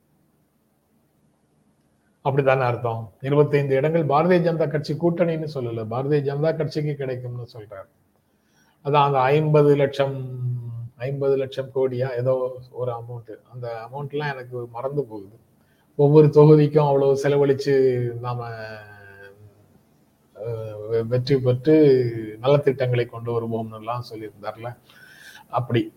அப்படித்தானே 2.26 2.64
அர்த்தம்? 2.72 3.04
இருபத்தைந்து 3.30 3.74
இடங்கள் 3.80 4.06
பாரதிய 4.14 4.40
ஜனதா 4.48 4.68
கட்சி 4.76 4.94
கூட்டணின்னு 5.04 5.50
சொல்லல 5.58 5.86
பாரதிய 5.94 6.22
ஜனதா 6.30 6.52
கட்சிக்கு 6.62 6.96
கிடைக்கும்னு 7.02 7.54
சொல்றாரு. 7.56 7.90
அதான் 8.86 9.08
அந்த 9.08 9.20
ஐம்பது 9.20 9.76
லட்சம் 9.76 10.44
ஐம்பது 10.98 11.36
லட்சம் 11.38 11.72
கோடியா 11.76 12.08
ஏதோ 12.18 12.34
ஒரு 12.72 12.92
அமௌண்ட் 12.92 13.32
அந்த 13.54 13.68
அமௌண்ட்லாம் 13.86 14.34
எனக்கு 14.34 14.68
மறந்து 14.72 15.04
போகுது. 15.06 15.38
ஒவ்வொரு 15.96 16.28
தொகுதிக்கும் 16.28 16.88
அவ்வளவு 16.88 17.22
செலவழிச்சு 17.24 17.74
நாம 18.20 18.50
வெற்றி 21.08 21.36
பெற்று 21.40 21.76
நலத்திட்டங்களை 22.42 23.06
கொண்டு 23.06 23.30
வருவோம்னுலாம் 23.36 24.08
சொல்லியிருந்தார்ல. 24.10 24.78
அப்படி. 25.50 25.92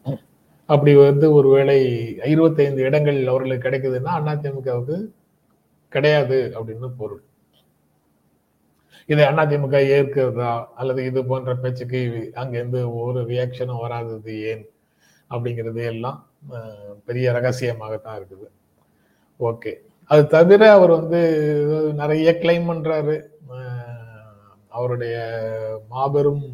அப்படி 0.67 0.95
வந்து 0.97 1.32
ஒருவேளை 1.32 1.78
இருபத்தைந்து 2.25 2.82
இடங்கள் 2.82 3.26
அவர்களுக்கு 3.26 3.69
கிடைக்குதுன்னா 3.69 4.15
அதிமுகவுக்கு 4.25 4.99
கிடையாது 5.89 6.39
அப்படின்னு 6.56 6.89
பொருள். 6.97 7.23
இதை 9.08 9.25
அதிமுக 9.26 9.76
ஏற்கிறதா? 9.97 10.52
அல்லது 10.80 11.00
இது 11.10 11.21
போன்ற 11.30 11.50
பேச்சுக்கு 11.62 12.00
அங்கேருந்து 12.40 12.80
ஒரு 13.02 13.21
ரியாக்ஷனும் 13.30 13.82
வராதது 13.84 14.32
ஏன்? 14.50 14.64
அப்படிங்கிறது 15.30 15.80
எல்லாம் 15.92 16.18
பெரிய 17.06 17.26
ரகசியமாகத்தான் 17.36 18.18
இருக்குது. 18.18 18.49
ஓகே. 19.40 19.73
அது 20.10 20.23
தவிர 20.34 20.62
அவர் 20.76 20.92
வந்து 20.99 21.21
நிறைய 22.00 22.28
கிளைம் 22.42 22.68
பண்றாரு. 22.71 23.16
அவருடைய 24.76 25.16
மாபெரும் 25.92 26.44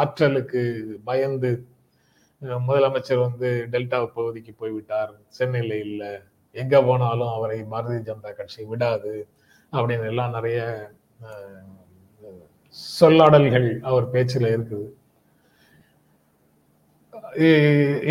ஆற்றலுக்கு 0.00 0.62
பயந்து 1.08 1.50
முதலமைச்சர் 2.68 3.24
வந்து 3.26 3.48
டெல்டா 3.72 3.98
பகுதிக்கு 4.18 4.52
போய்விட்டார். 4.60 5.12
சென்னையில் 5.38 5.76
இல்லை. 5.86 6.12
எங்க 6.56 6.76
போனாலும் 6.88 7.34
அவரை 7.36 7.58
பாரதிய 7.72 8.00
ஜனதா 8.08 8.30
கட்சி 8.38 8.62
விடாது. 8.70 9.14
அப்படின்னு 9.72 10.08
எல்லாம் 10.12 10.36
நிறைய 10.38 10.60
சொல்லாடல்கள் 13.00 13.68
அவர் 13.90 14.06
பேச்சில் 14.14 14.48
இருக்குது. 14.54 14.88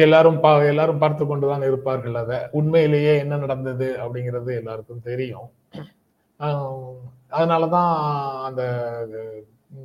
எல்லாரும் 0.03 0.39
பா 0.43 0.51
எல்லாரும் 0.71 1.01
பார்த்து 1.03 1.23
கொண்டுதான் 1.25 1.65
இருப்பார்கள் 1.69 2.17
அதை. 2.21 2.37
உண்மையிலேயே 2.59 3.13
என்ன 3.23 3.37
நடந்தது 3.43 3.87
அப்படிங்கிறது 4.03 4.51
எல்லாருக்கும் 4.59 5.05
தெரியும். 5.09 5.49
அதனாலதான் 7.37 7.91
அந்த 8.47 8.61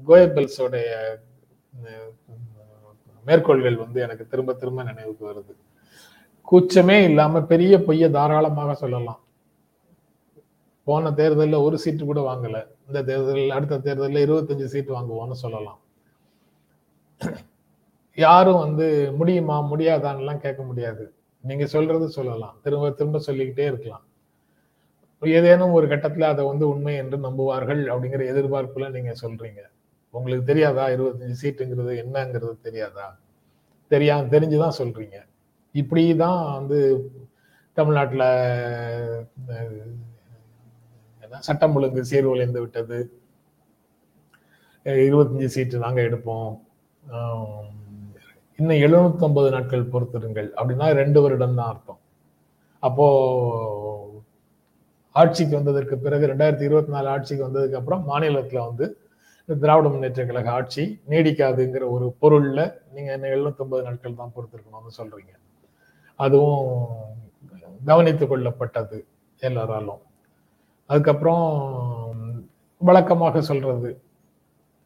கோயபெல்ஸோடைய 0.09 0.91
மேற்கோள்கள் 3.27 3.83
வந்து 3.85 3.99
எனக்கு 4.07 4.25
திரும்ப 4.33 4.55
திரும்ப 4.61 4.83
நினைவுக்கு 4.91 5.25
வருது. 5.31 5.55
கூச்சமே 6.51 6.97
இல்லாம 7.09 7.43
பெரிய 7.53 7.75
பொய்ய 7.87 8.11
தாராளமாக 8.17 8.75
சொல்லலாம். 8.83 9.21
போன 10.87 11.13
தேர்தலில் 11.21 11.65
ஒரு 11.67 11.77
சீட்டு 11.85 12.05
கூட 12.05 12.21
வாங்கலை. 12.31 12.63
இந்த 12.87 13.03
தேர்தலில் 13.03 13.51
அடுத்த 13.51 13.79
தேர்தலில் 13.79 14.31
இருபத்தஞ்சு 14.31 14.65
சீட்டு 14.65 14.95
வாங்குவோம்னு 14.95 15.33
சொல்லலாம். 15.33 15.79
யாரும் 18.15 18.59
வந்து 18.59 19.13
முடியுமா 19.13 19.73
முடியாதான்லாம் 19.73 20.37
கேட்க 20.37 20.63
முடியாது. 20.63 21.15
நீங்க 21.41 21.67
சொல்றது 21.67 22.09
சொல்லலாம். 22.09 22.59
திரும்ப 22.63 22.91
திரும்ப 22.91 23.19
சொல்லிக்கிட்டே 23.19 23.67
இருக்கலாம். 23.67 24.05
ஏதேனும் 25.21 25.71
ஒரு 25.71 25.87
கட்டத்துல 25.87 26.23
அதை 26.23 26.45
வந்து 26.45 26.69
உண்மை 26.69 26.95
என்று 26.95 27.19
நம்புவார்கள் 27.19 27.81
அப்படிங்கிற 27.81 28.23
எதிர்பார்ப்புல 28.35 28.91
நீங்க 28.91 29.15
சொல்றீங்க. 29.23 29.59
உங்களுக்கு 30.11 30.47
தெரியாதா 30.47 30.87
இருபத்தஞ்சு 30.87 31.35
சீட்டுங்கிறது 31.43 32.05
என்னங்கிறது 32.05 32.61
தெரியாதா? 32.63 33.19
தெரியா 33.91 34.27
தெரிஞ்சுதான் 34.29 34.73
சொல்றீங்க. 34.79 35.15
இப்படிதான் 35.73 36.53
வந்து 36.53 37.11
தமிழ்நாட்டில் 37.73 38.21
சட்டம் 41.47 41.75
ஒழுங்கு 41.79 42.03
சீர்குலைந்து 42.11 42.61
விட்டது. 42.65 42.99
இருபத்தஞ்சு 45.07 45.49
சீட்டு 45.55 45.85
நாங்கள் 45.85 46.07
எடுப்போம். 46.09 46.51
இன்னும் 48.59 48.83
எழுநூத்தி 48.87 49.25
ஐம்பது 49.29 49.49
நாட்கள் 49.55 49.91
பொறுத்திருங்கள் 49.93 50.49
அப்படின்னா 50.59 50.89
ரெண்டு 51.01 51.19
வருடம் 51.25 51.57
தான் 51.61 51.71
அர்த்தம். 51.73 52.01
அப்போ 52.83 53.07
ஆட்சிக்கு 55.21 55.55
வந்ததற்கு 55.59 55.97
பிறகு 56.05 56.25
ரெண்டாயிரத்தி 56.33 56.67
இருபத்தி 56.69 56.93
நாலு 56.95 57.09
ஆட்சிக்கு 57.15 57.47
வந்ததுக்கு 57.47 57.79
அப்புறம் 57.81 58.05
மாநிலத்தில் 58.11 58.67
வந்து 58.69 58.87
திராவிட 59.49 59.87
முன்னேற்ற 59.93 60.23
கழக 60.29 60.51
ஆட்சி 60.59 60.85
நீடிக்காதுங்கிற 61.13 61.85
ஒரு 61.95 62.07
பொருள்ல 62.23 62.61
நீங்க 62.95 63.11
என்ன 63.17 63.29
எழுநூத்தம்பது 63.35 63.83
நாட்கள் 63.89 64.21
தான் 64.21 64.35
பொறுத்திருக்கணும்னு 64.37 64.99
சொல்றீங்க. 65.01 65.33
அதுவும் 66.21 66.65
கவனித்துக் 67.91 68.33
கொள்ளப்பட்டது 68.33 68.99
எல்லாராலும். 69.49 70.03
அதுக்கப்புறம் 70.91 71.47
வழக்கமாக 72.81 73.41
சொல்றது 73.41 73.91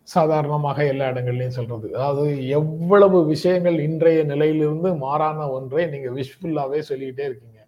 சாதாரணமாக 0.08 0.84
எல்லா 0.86 1.06
இடங்கள்லையும் 1.08 1.56
சொல்றது. 1.58 1.86
அதாவது 1.96 2.48
எவ்வளவு 2.48 3.18
விஷயங்கள் 3.26 3.78
இன்றைய 3.78 4.20
நிலையிலிருந்து 4.24 4.90
மாறான 4.96 5.48
ஒன்றை 5.56 5.86
நீங்க 5.86 6.10
விஷ்ஃபுல்லாகவே 6.18 6.78
சொல்லிக்கிட்டே 6.90 7.24
இருக்கீங்க. 7.24 7.60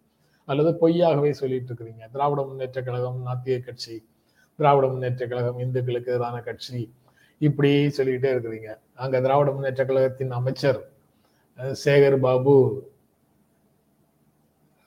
அல்லது 0.44 0.70
பொய்யாகவே 0.80 1.30
சொல்லிட்டு 1.30 1.68
இருக்கிறீங்க. 1.70 2.04
திராவிட 2.12 2.42
முன்னேற்ற 2.42 2.82
கழகம் 2.82 3.18
நாத்திய 3.26 3.56
கட்சி 3.64 3.96
திராவிட 4.58 4.86
முன்னேற்ற 4.86 5.26
கழகம் 5.26 5.58
இந்துக்களுக்கு 5.58 6.12
எதிரான 6.12 6.40
கட்சி 6.40 6.80
இப்படி 7.38 7.72
சொல்லிக்கிட்டே 7.88 8.32
இருக்கிறீங்க. 8.34 8.70
அங்க 8.94 9.20
திராவிட 9.20 9.50
முன்னேற்ற 9.50 9.84
கழகத்தின் 9.84 10.30
அமைச்சர் 10.30 10.80
சேகர் 11.84 12.18
பாபு 12.20 12.56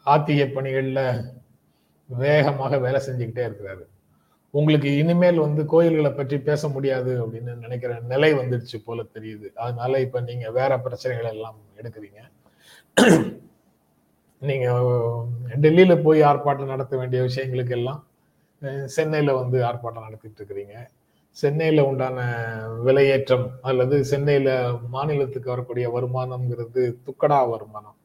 ஆத்திய 0.05 0.45
பணிகள்ல 0.55 1.01
வேகமாக 2.09 2.77
வேலை 2.77 2.99
செஞ்சுக்கிட்டே 3.07 3.43
இருக்கிறாரு. 3.49 3.83
உங்களுக்கு 4.53 4.89
இனிமேல் 4.97 5.39
வந்து 5.39 5.61
கோயில்களை 5.65 6.11
பற்றி 6.11 6.37
பேச 6.39 6.67
முடியாது 6.67 7.11
அப்படின்னு 7.25 7.53
நினைக்கிற 7.55 7.93
நிலை 8.11 8.33
வந்துடுச்சு 8.33 8.77
போல 8.85 9.05
தெரியுது. 9.15 9.47
அதனால 9.53 9.99
இப்ப 9.99 10.21
நீங்க 10.21 10.51
வேற 10.51 10.79
பிரச்சனைகள் 10.79 11.31
எல்லாம் 11.31 11.57
எடுக்கிறீங்க. 11.81 12.19
நீங்க 14.41 14.67
டெல்லியில 15.63 15.93
போய் 16.03 16.21
ஆர்ப்பாட்டம் 16.21 16.73
நடத்த 16.73 16.97
வேண்டிய 16.97 17.21
விஷயங்களுக்கு 17.23 17.75
எல்லாம் 17.79 18.01
சென்னையில 18.85 19.33
வந்து 19.33 19.57
ஆர்ப்பாட்டம் 19.69 20.07
நடத்திட்டு 20.07 20.39
இருக்கிறீங்க. 20.39 20.75
சென்னையில 21.37 21.85
உண்டான 21.89 22.19
விலையேற்றம் 22.85 23.47
அல்லது 23.61 23.95
சென்னையில 24.05 24.49
மாநிலத்துக்கு 24.95 25.49
வரக்கூடிய 25.49 25.85
வருமானம்ங்கிறது 25.95 26.83
துக்கடா 27.05 27.39
வருமானம். 27.49 27.97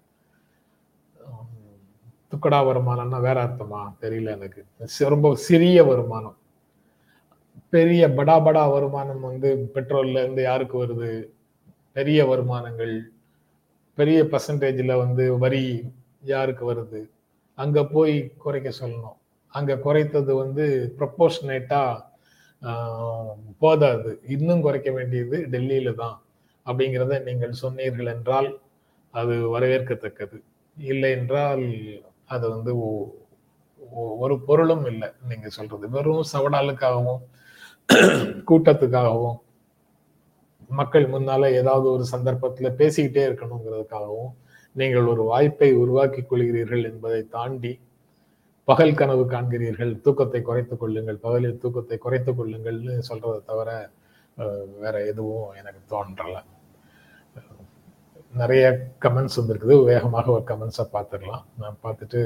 துக்கடா 2.33 2.59
வருமானம்னா 2.69 3.19
வேற 3.27 3.39
அர்த்தமா? 3.47 3.81
தெரியல 4.03 4.33
எனக்கு. 4.37 4.63
ரொம்ப 5.15 5.29
சிறிய 5.47 5.79
வருமானம். 5.91 6.37
பெரிய 7.75 8.03
படா 8.19 8.37
படா 8.47 8.65
வருமானம் 8.75 9.23
வந்து 9.29 9.49
பெட்ரோல்ல 9.75 10.21
இருந்து 10.23 10.43
யாருக்கு 10.51 10.77
வருது? 10.83 11.13
பெரிய 11.97 12.21
வருமானங்கள். 12.31 12.97
பெரிய 13.99 14.19
பர்சன்டேஜில் 14.33 15.01
வந்து 15.05 15.25
வரி 15.45 15.65
யாருக்கு 16.33 16.65
வருது? 16.73 17.01
அங்கே 17.59 17.83
போய் 17.95 18.15
குறைக்க 18.45 18.69
சொல்லணும். 18.81 19.17
அங்கே 19.55 19.75
குறைத்தது 19.87 20.33
வந்து 20.43 20.65
ப்ரொப்போஷனேட்டாக 20.99 22.07
போதாது. 23.63 24.11
இன்னும் 24.35 24.65
குறைக்க 24.67 24.91
வேண்டியது 24.99 25.37
டெல்லியில் 25.55 25.99
தான். 26.03 26.17
அப்படிங்கிறத 26.67 27.19
நீங்கள் 27.29 27.61
சொன்னீர்கள் 27.65 28.13
என்றால் 28.15 28.49
அது 29.15 29.35
வரவேற்கத்தக்கது. 29.55 30.39
இல்லை 30.77 31.11
என்றால் 31.19 31.65
அது 32.35 32.45
வந்து 32.55 32.73
ஒரு 34.25 34.35
பொருளும் 34.49 34.87
இல்லை 34.93 35.09
நீங்க 35.31 35.49
சொல்றது. 35.59 35.85
வெறும் 35.97 36.31
சவடாலுக்காகவும் 36.33 37.23
கூட்டத்துக்காகவும் 38.49 39.39
மக்கள் 40.71 41.07
முன்னால 41.13 41.51
ஏதாவது 41.61 41.87
ஒரு 41.95 42.05
சந்தர்ப்பத்துல 42.13 42.71
பேசிக்கிட்டே 42.81 43.23
இருக்கணுங்கிறதுக்காகவும் 43.29 44.33
நீங்கள் 44.77 45.09
ஒரு 45.13 45.23
வாய்ப்பை 45.31 45.71
உருவாக்கி 45.83 46.23
கொள்கிறீர்கள் 46.23 46.83
என்பதை 46.91 47.21
தாண்டி 47.37 47.73
பகல் 48.69 48.99
கனவு 49.01 49.25
காண்கிறீர்கள் 49.31 49.93
தூக்கத்தை 50.05 50.41
குறைத்துக் 50.49 50.81
கொள்ளுங்கள் 50.81 51.23
பகலில் 51.27 51.61
தூக்கத்தை 51.63 51.97
குறைத்துக் 52.05 52.39
கொள்ளுங்கள்னு 52.41 52.95
சொல்றதை 53.09 53.39
தவிர 53.51 53.71
வேற 54.83 54.95
எதுவும் 55.11 55.47
எனக்கு 55.61 55.83
தோன்றலை. 55.93 56.43
நிறைய 58.33 58.65
கமெண்ட்ஸ் 59.05 59.39
வந்திருக்குது. 59.41 59.77
வேகமாக 59.91 60.33
ஒரு 60.37 60.45
கமெண்ட்ஸை 60.51 60.87
பார்த்துடலாம். 60.95 61.45
நான் 61.61 61.83
பார்த்துட்டு 61.85 62.21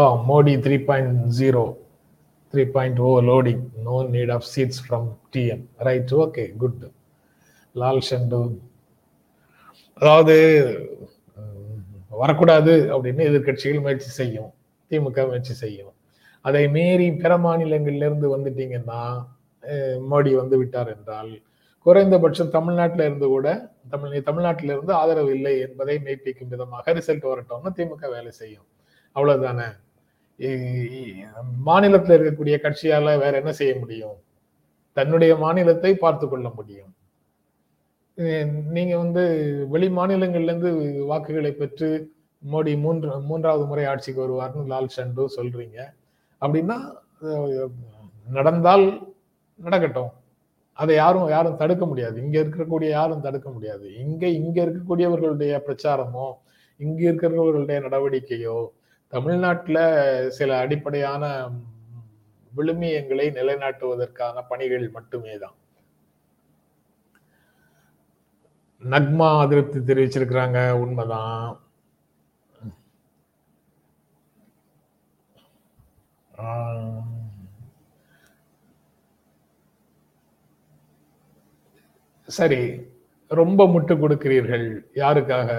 ஓ 0.00 0.02
Modi 0.30 0.52
three 0.64 0.76
point 0.88 1.14
zero 1.38 1.62
three 2.52 2.62
point 2.74 3.00
oh 3.08 3.10
loading 3.28 3.62
no 3.86 3.96
need 4.14 4.32
of 4.36 4.46
seats 4.54 4.80
from 4.84 5.08
DM 5.34 5.64
right 5.88 6.12
okay 6.24 6.44
good 6.62 6.84
Lal 7.80 8.06
ஷண்டு. 8.10 8.40
அதாவது 10.00 10.36
வரக்கூடாது 12.22 12.72
அப்படின்னு 12.94 13.26
எதிர்க்கட்சிகள் 13.30 13.84
முயற்சி 13.86 14.10
செய்யும். 14.20 14.50
திமுக 14.90 15.26
முயற்சி 15.30 15.54
செய்யும். 15.64 15.92
அதை 16.44 16.62
மீறி 16.76 17.06
பிற 17.22 17.32
மாநிலங்கள்லேருந்து 17.46 18.28
வந்துட்டீங்கன்னா 18.34 19.02
மோடி 20.10 20.30
வந்து 20.40 20.56
விட்டார் 20.60 20.90
என்றால் 20.96 21.32
குறைந்தபட்சம் 21.86 22.54
தமிழ்நாட்டில 22.56 23.04
இருந்து 23.08 23.26
கூட 23.26 23.46
தமிழ் 23.92 24.26
தமிழ்நாட்டில 24.28 24.74
இருந்து 24.74 24.92
ஆதரவு 25.00 25.30
இல்லை 25.36 25.54
என்பதை 25.66 25.94
மெய்ப்பிக்கும் 26.06 26.52
விதமாக 26.54 26.92
ரிசல்ட் 26.98 27.30
வரட்டும்னு 27.30 27.70
திமுக 27.78 28.08
வேலை 28.16 28.32
செய்யும். 28.40 28.66
அவ்வளவுதானே? 29.16 29.68
மாநிலத்தில் 31.68 32.16
இருக்கக்கூடிய 32.16 32.56
கட்சியால 32.64 33.16
வேற 33.22 33.32
என்ன 33.40 33.52
செய்ய 33.60 33.72
முடியும்? 33.80 34.18
தன்னுடைய 34.96 35.32
மாநிலத்தை 35.44 35.92
பார்த்து 36.04 36.26
கொள்ள 36.28 36.48
முடியும். 36.58 36.92
நீங்க 38.76 38.94
வந்து 39.02 39.22
வெளி 39.74 39.88
மாநிலங்கள்ல 39.98 40.52
இருந்து 40.52 40.70
வாக்குகளை 41.10 41.52
பெற்று 41.52 41.88
மோடி 42.42 42.72
மூன்று 42.84 43.08
மூன்றாவது 43.30 43.64
முறை 43.70 43.84
ஆட்சிக்கு 43.92 44.24
வருவார்னு 44.24 44.62
லால் 44.72 44.94
சண்டு 44.98 45.24
சொல்றீங்க. 45.36 45.78
அப்படின்னா 46.42 46.76
நடந்தால் 48.28 48.86
நடக்கட்டும். 49.60 50.10
அதை 50.78 50.94
யாரும் 50.94 51.28
யாரும் 51.28 51.56
தடுக்க 51.56 51.86
முடியாது. 51.86 52.22
இங்க 52.22 52.40
இருக்கக்கூடிய 52.40 52.88
யாரும் 52.88 53.20
தடுக்க 53.20 53.50
முடியாது. 53.50 53.94
இங்க 53.96 54.26
இங்க 54.28 54.64
இருக்கக்கூடியவர்களுடைய 54.64 55.62
பிரச்சாரமோ 55.66 56.26
இங்க 56.80 57.12
இருக்கிறவர்களுடைய 57.12 57.80
நடவடிக்கையோ 57.80 58.58
தமிழ்நாட்டில் 59.12 59.82
சில 60.30 60.58
அடிப்படையான 60.58 61.24
விழுமியங்களை 62.52 63.26
நிலைநாட்டுவதற்கான 63.30 64.44
பணிகள் 64.48 64.90
மட்டுமே 64.90 65.38
தான். 65.38 65.56
நக்மா 68.82 69.40
அதிருப்தி 69.40 69.78
தெரிவிச்சிருக்கிறாங்க. 69.80 70.70
உண்மைதான். 70.72 71.60
ஆஹ், 76.32 77.19
சரி 82.38 82.62
ரொம்ப 83.30 83.60
முட்டு 83.72 83.94
கொடுக்கிறீர்கள். 84.02 84.66
யாருக்காக? 85.02 85.50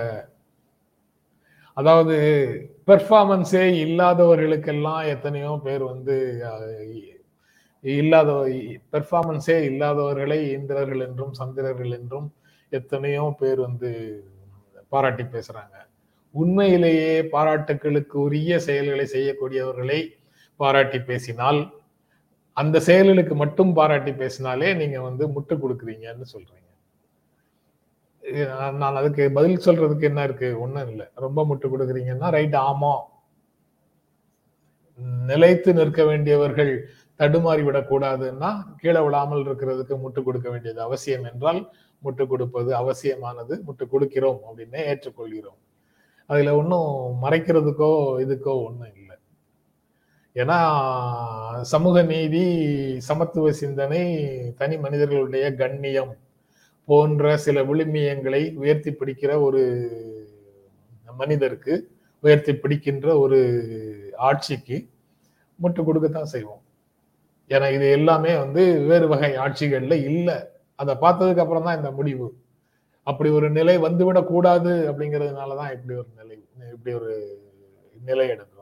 அதாவது 1.77 2.15
பெர்ஃபார்மன்ஸே 2.89 3.63
இல்லாதவர்களுக்கெல்லாம் 3.85 5.03
எத்தனையோ 5.13 5.51
பேர் 5.65 5.83
வந்து 5.91 6.15
இல்லாத 7.83 8.31
பெர்ஃபார்மன்ஸே 8.93 9.57
இல்லாதவர்களை 9.69 10.39
இந்திரர்கள் 10.57 11.03
என்றும் 11.07 11.33
சந்திரர்கள் 11.39 11.93
என்றும் 11.99 12.27
எத்தனையோ 12.71 13.25
பேர் 13.39 13.59
வந்து 13.67 13.91
பாராட்டி 14.93 15.23
பேசுறாங்க. 15.35 15.75
உண்மையிலேயே 16.35 17.13
பாராட்டுக்களுக்கு 17.35 18.15
உரிய 18.25 18.59
செயல்களை 18.67 19.05
செய்யக்கூடியவர்களை 19.15 19.99
பாராட்டி 20.59 20.99
பேசினால் 21.09 21.59
அந்த 22.57 22.77
செயல்களுக்கு 22.87 23.35
மட்டும் 23.41 23.71
பாராட்டி 23.77 24.11
பேசினாலே 24.21 24.69
நீங்க 24.81 24.97
வந்து 25.07 25.23
முட்டு 25.35 25.55
கொடுக்குறீங்கன்னு 25.63 26.27
சொல்றீங்க. 26.33 26.67
நான் 28.81 28.99
அதுக்கு 28.99 29.23
பதில் 29.37 29.63
சொல்றதுக்கு 29.65 30.07
என்ன 30.09 30.23
இருக்கு? 30.27 30.49
ஒன்றும் 30.63 30.89
இல்லை. 30.91 31.05
ரொம்ப 31.25 31.45
முட்டு 31.49 31.67
கொடுக்குறீங்கன்னா 31.73 32.29
ரைட் 32.37 32.57
ஆமா. 32.69 32.93
நிலைத்து 35.29 35.69
நிற்க 35.79 36.01
வேண்டியவர்கள் 36.09 36.71
தடுமாறி 37.19 37.63
விடக்கூடாதுன்னா 37.67 38.49
கீழே 38.81 39.01
விழாமல் 39.05 39.43
இருக்கிறதுக்கு 39.45 39.95
முட்டு 40.03 40.19
கொடுக்க 40.27 40.47
வேண்டியது 40.53 40.79
அவசியம் 40.87 41.25
என்றால் 41.31 41.61
முட்டு 42.03 42.23
கொடுப்பது 42.31 42.69
அவசியமானது. 42.81 43.55
முட்டு 43.67 43.85
கொடுக்கிறோம் 43.93 44.39
அப்படின்னே 44.47 44.81
ஏற்றுக்கொள்கிறோம். 44.91 45.59
அதுல 46.29 46.53
ஒன்றும் 46.59 46.89
மறைக்கிறதுக்கோ 47.23 47.91
இதுக்கோ 48.25 48.53
ஒன்றும் 48.67 48.91
இல்லை. 48.93 49.00
ஏன்னா 50.35 50.57
சமூக 51.71 52.01
நீதி 52.11 52.43
சமத்துவ 53.07 53.51
சிந்தனை 53.61 54.03
தனி 54.59 54.75
மனிதர்களுடைய 54.77 55.45
கண்ணியம் 55.61 56.13
போன்ற 56.87 57.33
சில 57.45 57.57
விழுமியங்களை 57.69 58.41
உயர்த்தி 58.61 58.91
பிடிக்கிற 58.91 59.31
ஒரு 59.47 59.61
மனிதருக்கு 61.21 61.73
உயர்த்தி 62.23 62.53
பிடிக்கின்ற 62.53 63.07
ஒரு 63.23 63.39
ஆட்சிக்கு 64.29 64.77
முட்டு 65.59 65.81
கொடுக்கத்தான் 65.87 66.31
செய்வோம். 66.33 66.61
ஏன்னா 67.51 67.67
இது 67.75 67.87
எல்லாமே 67.97 68.31
வந்து 68.43 68.61
வேறு 68.89 69.05
வகை 69.13 69.31
ஆட்சிகள்ல 69.45 69.95
இல்லை. 70.09 70.37
அதை 70.79 70.93
பார்த்ததுக்கு 71.03 71.43
அப்புறம் 71.43 71.67
தான் 71.67 71.79
இந்த 71.79 71.91
முடிவு. 71.99 72.27
அப்படி 73.07 73.29
ஒரு 73.37 73.47
நிலை 73.57 73.75
வந்துவிடக்கூடாது 73.87 74.71
அப்படிங்கிறதுனால 74.89 75.55
தான் 75.61 75.73
இப்படி 75.75 75.95
ஒரு 76.01 76.09
நிலை 76.19 76.37
இப்படி 76.75 76.93
ஒரு 76.99 77.11
நிலை 77.95 78.25
எடுக்கிறோம். 78.33 78.60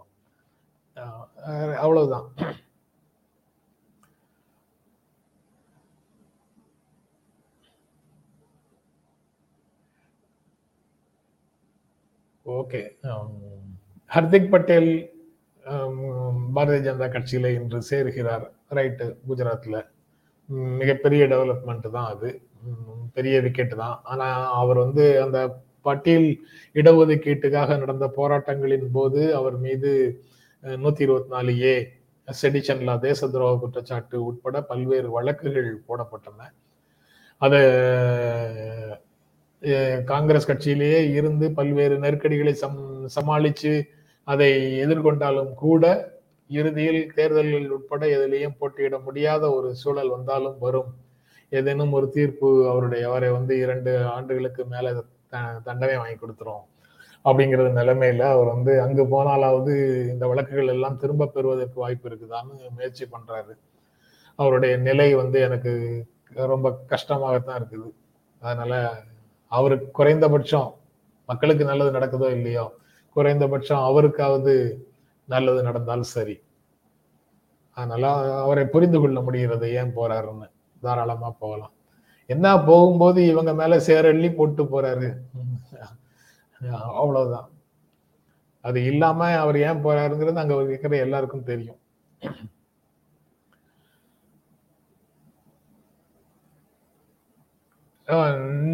அவ்வளவுதான். 1.83 2.27
ஓகே 12.45 12.81
um, 13.12 13.31
ஹர்திக் 14.12 14.51
பட்டேல் 14.53 14.91
ஹம், 15.65 15.97
பாரதிய 16.55 16.81
ஜனதா 16.85 17.07
கட்சியில 17.15 17.49
இன்று 17.57 17.79
சேர்கிறார். 17.89 18.45
ரைட்டு 18.77 19.05
குஜராத்ல. 19.27 19.77
மிகப்பெரிய 20.81 21.23
டெவலப்மெண்ட் 21.33 21.88
தான் 21.97 22.09
அது. 22.13 22.29
பெரிய 23.17 23.35
விக்கெட் 23.45 23.75
தான். 23.83 23.97
ஆனா 24.12 24.27
அவர் 24.62 24.79
வந்து 24.85 25.05
அந்த 25.25 25.39
பட்டியல் 25.85 26.27
இடஒதுக்கீட்டுக்காக 26.75 27.77
நடந்த 27.83 28.05
போராட்டங்களின் 28.17 28.88
போது 28.97 29.21
அவர் 29.39 29.57
மீது 29.67 29.91
நூத்தி 30.63 31.01
இருபத்தி 31.01 31.29
நாலு 31.29 31.61
ஏ 31.61 31.91
செடிச்சன்லா 32.41 32.99
தேச 32.99 33.27
துரோக 33.27 33.59
குற்றச்சாட்டு 33.59 34.23
உட்பட 34.23 34.61
பல்வேறு 34.63 35.11
வழக்குகள் 35.11 35.81
போடப்பட்டன. 35.87 36.51
அதை 37.37 37.61
காங்கிரஸ் 40.03 40.51
கட்சியிலேயே 40.51 41.11
இருந்து 41.11 41.51
பல்வேறு 41.51 41.97
நெருக்கடிகளை 41.97 42.53
சம் 42.53 43.07
சமாளிச்சு 43.21 43.83
அதை 44.23 44.79
எதிர்கொண்டாலும் 44.85 45.53
கூட 45.53 46.11
இறுதியில் 46.47 47.13
தேர்தல்கள் 47.13 47.69
உட்பட 47.69 48.05
எதிலையும் 48.05 48.57
போட்டியிட 48.59 48.99
முடியாத 48.99 49.51
ஒரு 49.51 49.75
சூழல் 49.75 50.09
வந்தாலும் 50.09 50.59
வரும். 50.59 50.93
ஏதேனும் 51.49 51.91
ஒரு 51.91 52.09
தீர்ப்பு 52.09 52.69
அவருடைய 52.69 53.07
அவரை 53.07 53.29
வந்து 53.29 53.57
இரண்டு 53.57 54.05
ஆண்டுகளுக்கு 54.05 54.65
மேலே 54.65 54.91
த- 55.29 55.59
தண்டனை 55.63 55.97
வாங்கி 55.97 56.13
கொடுத்துரும். 56.13 56.63
அப்படிங்கிற 57.25 57.62
நிலைமையில 57.79 58.23
அவர் 58.34 58.49
வந்து 58.55 58.82
அங்கு 58.82 59.03
போனாலாவது 59.05 59.73
இந்த 60.10 60.27
வழக்குகள் 60.27 60.67
எல்லாம் 60.67 60.97
திரும்ப 60.97 61.25
பெறுவதற்கு 61.25 61.77
வாய்ப்பு 61.79 62.10
இருக்குதான்னு 62.10 62.53
முயற்சி 62.75 63.05
பண்றாரு. 63.05 63.53
அவருடைய 64.36 64.77
நிலை 64.77 65.15
வந்து 65.15 65.39
எனக்கு 65.41 65.73
ரொம்ப 66.53 66.67
கஷ்டமாகத்தான் 66.89 67.60
இருக்குது. 67.60 67.89
அதனால 68.41 68.73
அவருக்கு 69.51 69.88
குறைந்தபட்சம் 69.91 70.69
மக்களுக்கு 71.29 71.63
நல்லது 71.65 71.91
நடக்குதோ 71.99 72.29
இல்லையோ 72.32 72.65
குறைந்தபட்சம் 73.15 73.84
அவருக்காவது 73.89 74.53
நல்லது 75.25 75.63
நடந்தால் 75.63 76.12
சரி. 76.15 76.36
அதனால 77.77 78.05
அவரை 78.41 78.65
புரிந்து 78.65 78.99
கொள்ள 78.99 79.21
முடிகிறது 79.21 79.67
ஏன் 79.73 79.95
போறாருன்னு. 79.95 80.47
தாராளமா 80.82 81.29
போகலாம். 81.39 81.73
என்ன 82.25 82.47
போகும்போது 82.63 83.19
இவங்க 83.27 83.53
மேல 83.53 83.77
சேரள்ளி 83.77 84.29
போட்டு 84.36 84.63
போறாரு. 84.63 85.10
அவ்வளவுதான். 86.71 87.49
அது 88.61 88.83
இல்லாம 88.83 89.37
அவர் 89.37 89.57
ஏன் 89.57 89.85
போறாருங்கிறது 89.85 90.33
அங்க 90.33 90.63
இருக்கிற 90.63 90.97
எல்லாருக்கும் 90.97 91.43
தெரியும். 91.43 91.79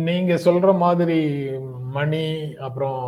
நீங்க 0.03 0.33
சொல்ற 0.35 0.77
மாதிரி 0.77 1.17
மணி 1.79 2.55
அப்புறம் 2.55 3.01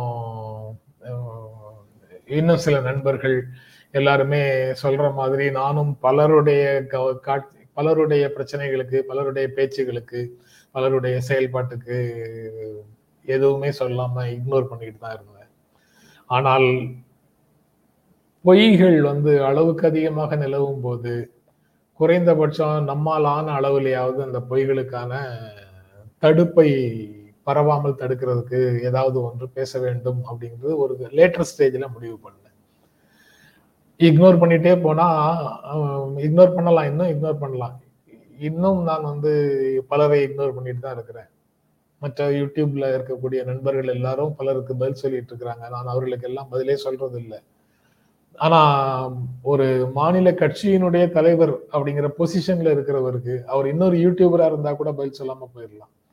இன்னும் 2.26 2.56
சில 2.56 2.80
நண்பர்கள் 2.80 3.46
எல்லாருமே 3.90 4.40
சொல்ற 4.82 5.14
மாதிரி 5.14 5.50
நானும் 5.50 5.98
பலருடைய 5.98 6.86
காட்- 6.90 7.50
பலருடைய 7.72 8.32
பிரச்சனைகளுக்கு 8.36 8.98
பலருடைய 8.98 9.48
பேச்சுகளுக்கு 9.56 10.28
பலருடைய 10.72 11.20
செயல்பாட்டுக்கு 11.28 11.96
எதுவுமே 13.36 13.70
சொல்லாம 13.80 14.24
இக்னோர் 14.36 14.70
பண்ணிட்டு 14.70 14.98
தான் 15.02 15.16
இருந்தேன். 15.16 15.50
ஆனால் 16.36 16.68
பொய்கள் 18.44 18.98
வந்து 19.10 19.32
அளவுக்கு 19.48 19.84
அதிகமாக 19.90 20.36
நிலவும் 20.42 20.82
போது 20.86 21.12
குறைந்தபட்சம் 22.00 22.88
நம்மால் 22.90 23.28
ஆன 23.36 23.54
அளவுலையாவது 23.60 24.20
அந்த 24.26 24.40
பொய்களுக்கான 24.50 25.12
தடுப்பை 26.22 26.68
பரவாமல் 27.48 27.98
தடுக்கிறதுக்கு 28.00 28.58
ஏதாவது 28.88 29.16
ஒன்று 29.26 29.46
பேச 29.56 29.80
வேண்டும் 29.84 30.20
அப்படிங்கிறது 30.30 30.74
ஒரு 30.82 30.94
லேட்டர் 31.18 31.48
ஸ்டேஜில் 31.50 31.92
முடிவு 31.94 32.16
பண்ணேன். 32.24 32.54
இக்னோர் 34.08 34.40
பண்ணிட்டே 34.42 34.74
போனால் 34.86 36.18
இக்னோர் 36.26 36.56
பண்ணலாம் 36.56 36.88
இன்னும் 36.90 37.12
இக்னோர் 37.12 37.42
பண்ணலாம். 37.44 37.76
இன்னும் 38.48 38.80
நான் 38.88 39.08
வந்து 39.12 39.32
பலரை 39.90 40.18
இக்னோர் 40.26 40.56
பண்ணிட்டு 40.56 40.82
தான் 40.84 40.96
இருக்கிறேன். 40.96 41.30
மற்ற 42.00 42.30
யூடியூப்ல 42.30 43.02
இருக்கக்கூடிய 43.02 43.44
நண்பர்கள் 43.44 43.86
எல்லாரும் 43.86 44.34
பலருக்கு 44.34 44.76
பதில் 44.76 44.94
சொல்லிட்டு 44.94 45.34
இருக்கிறாங்க. 45.34 45.68
நான் 45.70 45.86
அவர்களுக்கு 45.86 46.26
எல்லாம் 46.26 46.48
பதிலே 46.48 46.76
சொல்றது 46.76 47.20
இல்லை 47.20 47.38
ஆனா 48.36 49.12
ஒரு 49.42 49.90
மாநில 49.94 50.30
கட்சியினுடைய 50.30 51.10
தலைவர் 51.10 51.58
அப்படிங்கிற 51.72 52.08
பொசிஷன்ல 52.18 52.72
இருக்கிறவருக்கு 52.76 53.44
அவர் 53.44 53.66
இன்னொரு 53.66 53.96
யூடியூபரா 53.96 54.46
இருந்தா 54.46 54.72
கூட 54.72 54.92
பதில் 54.92 55.14
சொல்லாம 55.18 55.48
போயிடலாம். 55.54 56.06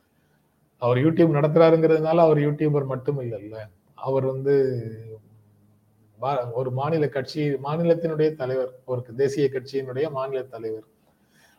அவர் 0.78 0.98
யூடியூப் 0.98 1.34
நடத்துறாருங்கிறதுனால 1.34 2.16
அவர் 2.16 2.38
யூடியூபர் 2.38 2.86
மட்டும் 2.86 3.22
இல்லைல்ல. 3.22 3.56
அவர் 3.94 4.26
வந்து 4.26 4.84
வா- 6.22 6.52
ஒரு 6.52 6.72
மாநில 6.72 7.10
கட்சி 7.10 7.50
மாநிலத்தினுடைய 7.50 8.36
தலைவர் 8.36 8.80
ஒரு 8.86 9.04
தேசிய 9.18 9.50
கட்சியினுடைய 9.52 10.12
மாநில 10.12 10.44
தலைவர். 10.44 10.84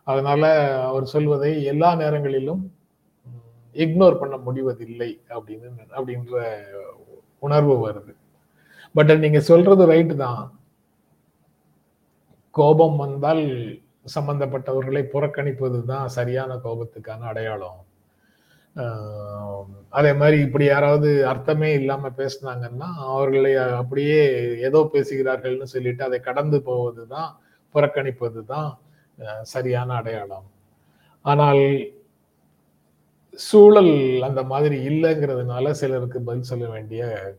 அதனால 0.03 0.75
அவர் 0.85 1.05
சொல்வதை 1.05 1.65
எல்லா 1.65 1.95
நேரங்களிலும் 1.95 2.76
இக்னோர் 3.85 4.21
பண்ண 4.21 4.37
முடிவதில்லை 4.47 5.11
அப்படின்னு 5.37 5.71
அப்படின்ற 5.97 6.37
உணர்வு 7.47 7.75
வருது. 7.87 8.13
பட் 8.95 9.13
நீங்க 9.25 9.41
சொல்றது 9.51 9.83
ரைட்டு 9.93 10.15
தான். 10.27 10.43
கோபம் 12.55 12.97
வந்தால் 12.97 13.45
சம்பந்தப்பட்டவர்களை 14.15 15.03
புறக்கணிப்பது 15.15 15.79
தான் 15.85 16.07
சரியான 16.19 16.53
கோபத்துக்கான 16.65 17.27
அடையாளம். 17.33 17.81
ஆஹ் 18.77 19.65
அதே 19.99 20.13
மாதிரி 20.21 20.37
இப்படி 20.47 20.65
யாராவது 20.67 21.11
அர்த்தமே 21.33 21.71
இல்லாம 21.81 22.11
பேசினாங்கன்னா 22.21 22.89
அவர்களை 23.13 23.53
அப்படியே 23.81 24.21
ஏதோ 24.69 24.81
பேசுகிறார்கள்னு 24.95 25.69
சொல்லிட்டு 25.75 26.03
அதை 26.09 26.19
கடந்து 26.29 26.59
போவது 26.63 27.05
தான் 27.15 27.31
புறக்கணிப்பது 27.75 28.43
தான் 28.55 28.71
சரியான 29.55 29.91
அடையாளம். 30.01 30.47
ஆனால் 31.25 31.63
சூழல் 33.37 34.23
அந்த 34.23 34.43
மாதிரி 34.43 34.89
இல்லைங்கிறதுனால 34.89 35.71
சிலருக்கு 35.71 36.21
பதில் 36.21 36.43
சொல்ல 36.43 36.69
வேண்டிய 36.69 37.35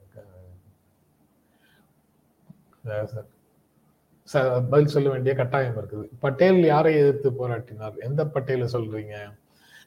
பதில் 4.69 4.85
சொல்ல 4.85 5.09
வேண்டிய 5.09 5.35
கட்டாயம் 5.35 5.75
இருக்குது. 5.75 6.09
பட்டேல் 6.19 6.63
யாரை 6.63 6.95
எதிர்த்து 6.95 7.31
போராட்டினார்? 7.31 7.99
எந்த 7.99 8.25
பட்டேலை 8.25 8.67
சொல்றீங்க? 8.73 9.37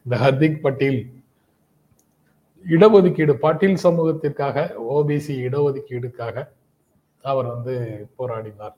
இந்த 0.05 0.17
ஹர்திக் 0.17 0.61
பட்டேல் 0.61 1.23
இடஒதுக்கீடு 2.69 3.33
பாட்டீல் 3.33 3.77
சமூகத்திற்காக 3.83 4.75
ஓபிசி 4.91 5.29
இடஒதுக்கீடுக்காக 5.29 6.49
அவர் 7.23 7.47
வந்து 7.47 8.07
போராடினார். 8.19 8.75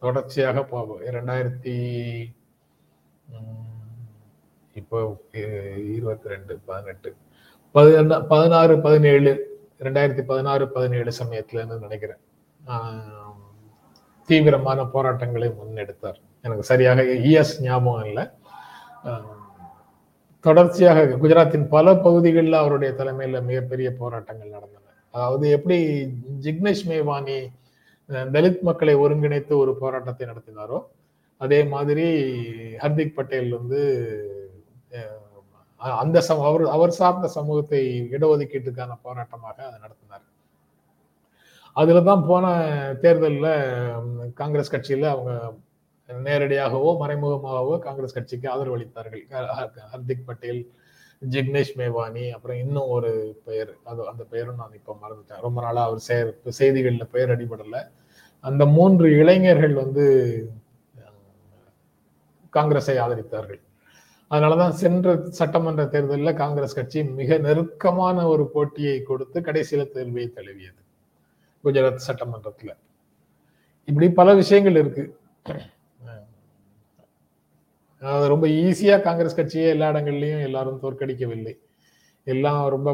தொடர்ச்சியாக 0.00 0.60
போ- 0.60 1.04
இரண்டாயிரத்தி 1.06 2.34
இப்போ 4.74 5.16
இருபத்தி 5.94 6.28
ரெண்டு 6.28 6.58
பதினெட்டு. 6.64 7.14
பதினா- 7.74 8.26
பதினாறு 8.26 8.80
பதினேழு 8.80 9.60
ரெண்டாயிரத்தி 9.80 10.22
பதினாறு 10.22 10.68
பதினேழு 10.68 11.12
சமயத்துலன்னு 11.24 11.78
நினைக்கிறேன். 11.78 12.16
தீவிரமான 14.26 14.84
போராட்டங்களை 14.84 15.48
முன்னெடுத்தார். 15.48 16.20
எனக்கு 16.42 16.62
சரியாக 16.62 17.02
இஎஸ் 17.02 17.60
ஞாபகம் 17.60 18.04
இல்லை. 18.04 18.28
தொடர்ச்சியாக 20.40 21.04
குஜராத்தின் 21.04 21.68
பல 21.68 21.94
பகுதிகளில் 21.94 22.52
அவருடைய 22.52 22.94
தலைமையில் 22.94 23.42
மிகப்பெரிய 23.42 23.92
போராட்டங்கள் 23.92 24.48
நடந்தன. 24.48 24.84
அதாவது 25.10 25.50
எப்படி 25.50 26.06
ஜிக்னேஷ் 26.42 26.86
மேவானி 26.88 27.48
தலித் 28.08 28.60
மக்களை 28.60 28.96
ஒருங்கிணைத்து 28.96 29.56
ஒரு 29.56 29.76
போராட்டத்தை 29.76 30.26
நடத்தினாரோ 30.26 30.82
அதே 31.36 31.64
மாதிரி 31.64 32.34
ஹர்திக் 32.80 33.14
பட்டேல் 33.14 33.52
வந்து 33.52 34.41
அந்த 36.02 36.18
சம 36.28 36.44
அவர் 36.50 36.64
அவர் 36.76 36.98
சார்ந்த 37.00 37.28
சமூகத்தை 37.36 37.80
இடஒதுக்கீட்டுக்கான 38.16 38.96
போராட்டமாக 39.06 39.56
அதை 39.68 39.78
நடத்தினார். 39.84 40.24
அதில் 41.76 42.06
தான் 42.08 42.26
போன 42.30 42.46
தேர்தலில் 43.02 43.52
காங்கிரஸ் 44.40 44.72
கட்சியில் 44.74 45.12
அவங்க 45.12 45.32
நேரடியாகவோ 46.08 46.90
மறைமுகமாகவோ 47.02 47.74
காங்கிரஸ் 47.86 48.16
கட்சிக்கு 48.16 48.46
ஆதரவளித்தார்கள் 48.54 49.24
ஹர்திக் 49.92 50.26
பட்டேல் 50.28 50.62
ஜிக்னேஷ் 51.22 51.74
மேவானி 51.80 52.24
அப்புறம் 52.36 52.60
இன்னும் 52.64 52.92
ஒரு 52.96 53.10
பெயர் 53.46 53.72
அது 53.90 54.00
அந்த 54.12 54.22
பெயரும் 54.32 54.60
நான் 54.62 54.78
இப்போ 54.78 54.92
மறந்துட்டேன். 55.02 55.42
ரொம்ப 55.46 55.58
நாளாக 55.64 55.88
அவர் 55.88 56.06
செயர் 56.08 56.30
செய்திகளில் 56.60 57.12
பெயர் 57.14 57.32
அடிபடலை. 57.34 57.82
அந்த 58.44 58.62
மூன்று 58.76 59.06
இளைஞர்கள் 59.22 59.74
வந்து 59.82 60.04
காங்கிரஸை 62.56 62.96
ஆதரித்தார்கள். 63.04 63.62
அதனாலதான் 64.32 64.76
சென்ற 64.82 65.06
சட்டமன்ற 65.38 65.86
தேர்தலில் 65.86 66.34
காங்கிரஸ் 66.34 66.74
கட்சி 66.74 67.04
மிக 67.04 67.38
நெருக்கமான 67.38 68.26
ஒரு 68.26 68.44
போட்டியை 68.48 69.02
கொடுத்து 69.02 69.40
கடைசியில 69.40 69.82
தேர்வை 69.90 70.24
தழுவியது. 70.28 70.80
குஜராத் 71.64 72.06
சட்டமன்றத்துல. 72.06 72.70
இப்படி 73.88 74.10
பல 74.10 74.34
விஷயங்கள் 74.34 74.76
இருக்கு. 74.76 75.04
அது 78.02 78.28
ரொம்ப 78.28 78.46
ஈஸியா 78.46 79.00
காங்கிரஸ் 79.00 79.38
கட்சியே 79.40 79.68
எல்லா 79.68 79.90
இடங்கள்லயும் 79.90 80.42
எல்லாரும் 80.42 80.80
தோற்கடிக்கவில்லை. 80.82 81.54
எல்லாம் 82.26 82.68
ரொம்ப 82.68 82.90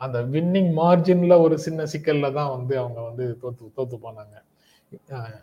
அந்த 0.00 0.18
வின்னிங் 0.22 0.70
மார்ஜின்ல 0.80 1.40
ஒரு 1.40 1.58
சின்ன 1.58 1.84
சிக்கல்ல 1.84 2.32
தான் 2.32 2.50
வந்து 2.56 2.78
அவங்க 2.78 3.00
வந்து 3.00 3.24
தோத்து 3.42 3.64
தோத்து 3.76 3.96
போனாங்க. 4.02 4.34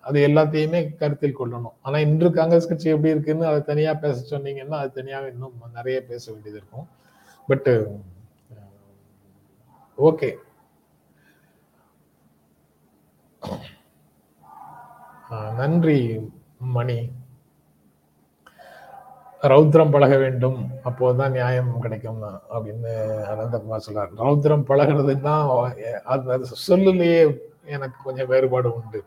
அது 0.08 0.18
எல்லாத்தையுமே 0.28 0.80
கருத்தில் 0.96 1.40
கொள்ளணும். 1.40 1.76
ஆனா 1.82 1.98
இன்று 2.06 2.32
காங்கிரஸ் 2.32 2.70
கட்சி 2.70 2.90
எப்படி 2.94 3.14
இருக்குன்னு 3.16 3.46
அதை 3.50 3.60
தனியா 3.62 3.94
பேச 3.94 4.38
சொன்னீங்கன்னா 4.38 4.78
அது 4.82 4.92
தனியாக 4.92 5.30
இன்னும் 5.34 5.58
நிறைய 5.74 5.98
பேச 6.10 6.32
வேண்டியது 6.32 6.60
இருக்கும். 6.62 6.88
பட் 7.48 7.70
ஓகே 10.08 10.32
uh, 15.34 15.50
நன்றி 15.60 16.00
மணி. 16.78 16.98
ரௌத்ரம் 19.52 19.92
பழக 19.94 20.16
வேண்டும். 20.18 20.60
அப்போதுதான் 20.90 21.36
நியாயம் 21.38 21.74
கிடைக்கும் 21.82 22.22
அப்படின்னு 22.56 22.94
அனந்தகுமார் 23.32 23.86
சொல்றார். 23.88 24.14
ரௌத்ரம் 24.24 24.64
பழகிறதுன்னா 24.70 25.36
அது 26.14 26.32
அது 26.36 26.46
சொல்லுலயே 26.68 27.20
எனக்கு 27.66 27.98
கொஞ்சம் 28.04 28.32
வேறுபாடு 28.34 28.70
உண்டு. 28.80 29.02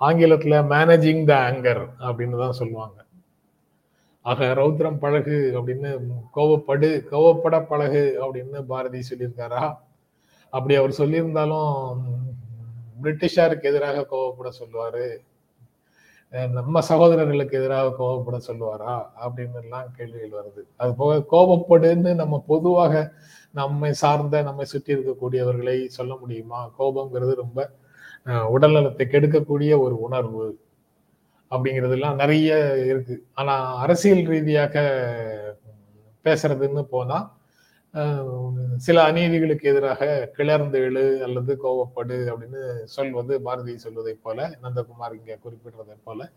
ஆங்கிலத்துல 0.00 0.58
மேனேஜிங் 0.72 1.22
த 1.30 1.34
ஆங்கர் 1.48 1.82
அப்படின்னு 2.06 2.36
தான் 2.38 2.58
சொல்லுவாங்க. 2.60 2.98
ஆக 4.22 4.46
ரௌத்ரம் 4.60 4.98
பழகு 4.98 5.36
அப்படின்னு 5.58 5.90
கோவப்படு 6.36 6.88
கோவப்பட 7.12 7.56
பழகு 7.66 8.04
அப்படின்னு 8.24 8.58
பாரதி 8.72 9.00
சொல்லியிருக்காரா? 9.10 9.62
அப்படி 10.50 10.74
அவர் 10.74 10.98
சொல்லியிருந்தாலும் 10.98 11.74
பிரிட்டிஷாருக்கு 13.02 13.70
எதிராக 13.70 14.06
கோவப்பட 14.12 14.48
சொல்லுவாரு. 14.60 15.04
நம்ம 16.56 16.80
சகோதரர்களுக்கு 16.80 17.58
எதிராக 17.58 17.94
கோவப்பட 17.98 18.38
சொல்லுவாரா? 18.48 18.94
அப்படின்னு 19.24 19.60
எல்லாம் 19.62 19.88
கேள்விகள் 19.96 20.36
வருது. 20.40 20.62
அது 20.76 20.94
போக 20.94 21.14
கோபப்படுன்னு 21.32 22.14
நம்ம 22.14 22.44
பொதுவாக 22.46 22.94
நம்மை 23.52 23.92
சார்ந்த 23.92 24.42
நம்மை 24.42 24.64
சுற்றி 24.64 24.94
இருக்கக்கூடியவர்களை 24.94 25.86
சொல்ல 25.98 26.12
முடியுமா? 26.14 26.60
கோபங்கிறது 26.78 27.34
ரொம்ப 27.34 27.60
உடல் 28.26 28.52
உடல்நலத்தை 28.54 29.04
கெடுக்கக்கூடிய 29.12 29.72
ஒரு 29.84 29.94
உணர்வு 30.06 30.46
அப்படிங்கிறதுலாம் 31.50 32.20
நிறைய 32.22 32.50
இருக்கு. 32.90 33.14
ஆனா 33.34 33.54
அரசியல் 33.84 34.24
ரீதியாக 34.32 34.74
பேசுறதுன்னு 36.24 36.82
போனா 36.94 37.18
சில 38.86 38.96
அநீதிகளுக்கு 39.10 39.70
எதிராக 39.70 40.02
கிளர்ந்து 40.36 40.78
எழு 40.86 41.04
அல்லது 41.26 41.52
கோவப்படு 41.64 42.18
அப்படின்னு 42.32 42.60
சொல்வது 42.96 43.32
பாரதி 43.46 43.74
சொல்வதை 43.84 44.14
போல 44.26 44.48
நந்தகுமார் 44.62 45.16
இங்க 45.18 45.38
குறிப்பிடுறதை 45.44 45.96
போல 46.04 46.28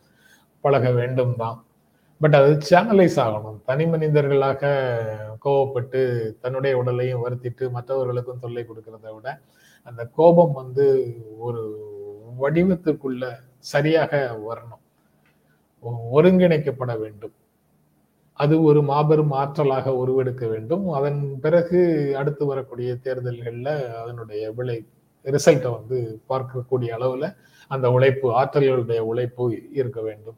பழக 0.63 0.89
வேண்டும் 0.99 1.35
தான். 1.41 1.57
பட் 2.21 2.37
அது 2.39 2.51
சேனலைஸ் 2.69 3.17
ஆகணும். 3.25 3.59
தனி 3.69 3.85
மனிதர்களாக 3.93 4.63
கோவப்பட்டு 5.45 6.01
தன்னுடைய 6.43 6.73
உடலையும் 6.81 7.23
வருத்திட்டு 7.25 7.65
மற்றவர்களுக்கும் 7.75 8.43
தொல்லை 8.45 8.63
கொடுக்கறத 8.69 9.07
விட 9.15 9.27
அந்த 9.83 10.01
கோபம் 10.05 10.51
வந்து 10.51 10.85
ஒரு 11.37 11.63
வடிவத்திற்குள்ள 12.41 13.23
சரியாக 13.59 14.11
வரணும். 14.49 14.83
ஒருங்கிணைக்கப்பட 16.11 16.99
வேண்டும். 16.99 17.33
அது 18.33 18.63
ஒரு 18.63 18.83
மாபெரும் 18.83 19.31
ஆற்றலாக 19.31 19.87
உருவெடுக்க 19.89 20.47
வேண்டும். 20.47 20.85
அதன் 20.89 21.39
பிறகு 21.41 21.79
அடுத்து 22.17 22.45
வரக்கூடிய 22.45 22.95
தேர்தல்களில் 22.95 23.73
அதனுடைய 24.01 24.51
விளை 24.51 24.77
ரிசல்ட்டை 25.25 25.71
வந்து 25.79 25.97
பார்க்கக்கூடிய 26.29 26.89
அளவில் 26.89 27.27
அந்த 27.67 27.91
உழைப்பு 27.91 28.27
ஆற்றல்களுடைய 28.41 28.99
உழைப்பு 28.99 29.45
இருக்க 29.73 30.01
வேண்டும். 30.01 30.37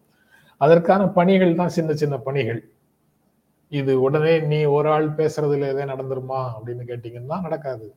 அதற்கான 0.57 1.07
பணிகள் 1.07 1.55
தான் 1.55 1.75
சின்ன 1.77 1.93
சின்ன 1.93 2.17
பணிகள். 2.17 2.61
இது 3.71 4.01
உடனே 4.01 4.39
நீ 4.39 4.63
ஒரு 4.63 4.89
ஆள் 4.89 5.07
பேசுறதுல 5.09 5.69
எதே 5.73 5.85
நடந்துருமா 5.93 6.39
அப்படின்னு 6.55 6.83
கேட்டீங்கன்னா 6.91 7.41
நடக்காது. 7.41 7.87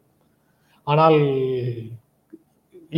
ஆனால் 0.92 1.18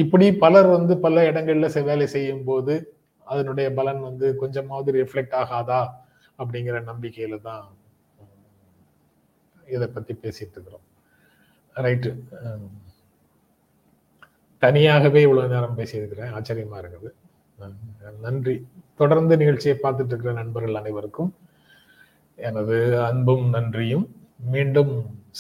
இப்படி 0.03 0.27
பலர் 0.45 0.69
வந்து 0.77 0.95
பல 1.05 1.23
இடங்கள்ல 1.31 1.69
வேலை 1.91 2.07
செய்யும் 2.15 2.45
போது 2.49 2.75
அதனுடைய 3.33 3.69
பலன் 3.79 4.01
வந்து 4.09 4.27
கொஞ்சமாவது 4.43 4.91
ரிஃப்ளெக்ட் 4.99 5.35
ஆகாதா 5.43 5.81
அப்படிங்கிற 6.41 6.77
நம்பிக்கையில 6.91 7.39
தான் 7.49 7.65
இதை 9.75 9.87
பத்தி 9.97 10.13
பேசிட்டு 10.23 10.55
இருக்கிறோம். 10.57 10.87
ரைட்டு 11.85 12.11
தனியாகவே 14.63 15.21
இவ்வளவு 15.27 15.53
நேரம் 15.55 15.79
பேசியிருக்கிறேன். 15.81 16.33
ஆச்சரியமா 16.39 16.79
இருக்குது. 16.83 17.11
நன்றி. 18.27 18.57
தொடர்ந்து 19.01 19.35
நிகழ்ச்சியை 19.43 19.77
பார்த்துட்டு 19.83 20.13
இருக்கிற 20.13 20.35
நண்பர்கள் 20.41 20.81
அனைவருக்கும் 20.81 21.33
எனது 22.49 22.79
அன்பும் 23.09 23.47
நன்றியும். 23.57 24.07
மீண்டும் 24.53 24.95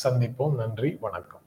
சந்திப்போம். 0.04 0.58
நன்றி. 0.62 0.90
வணக்கம். 1.06 1.44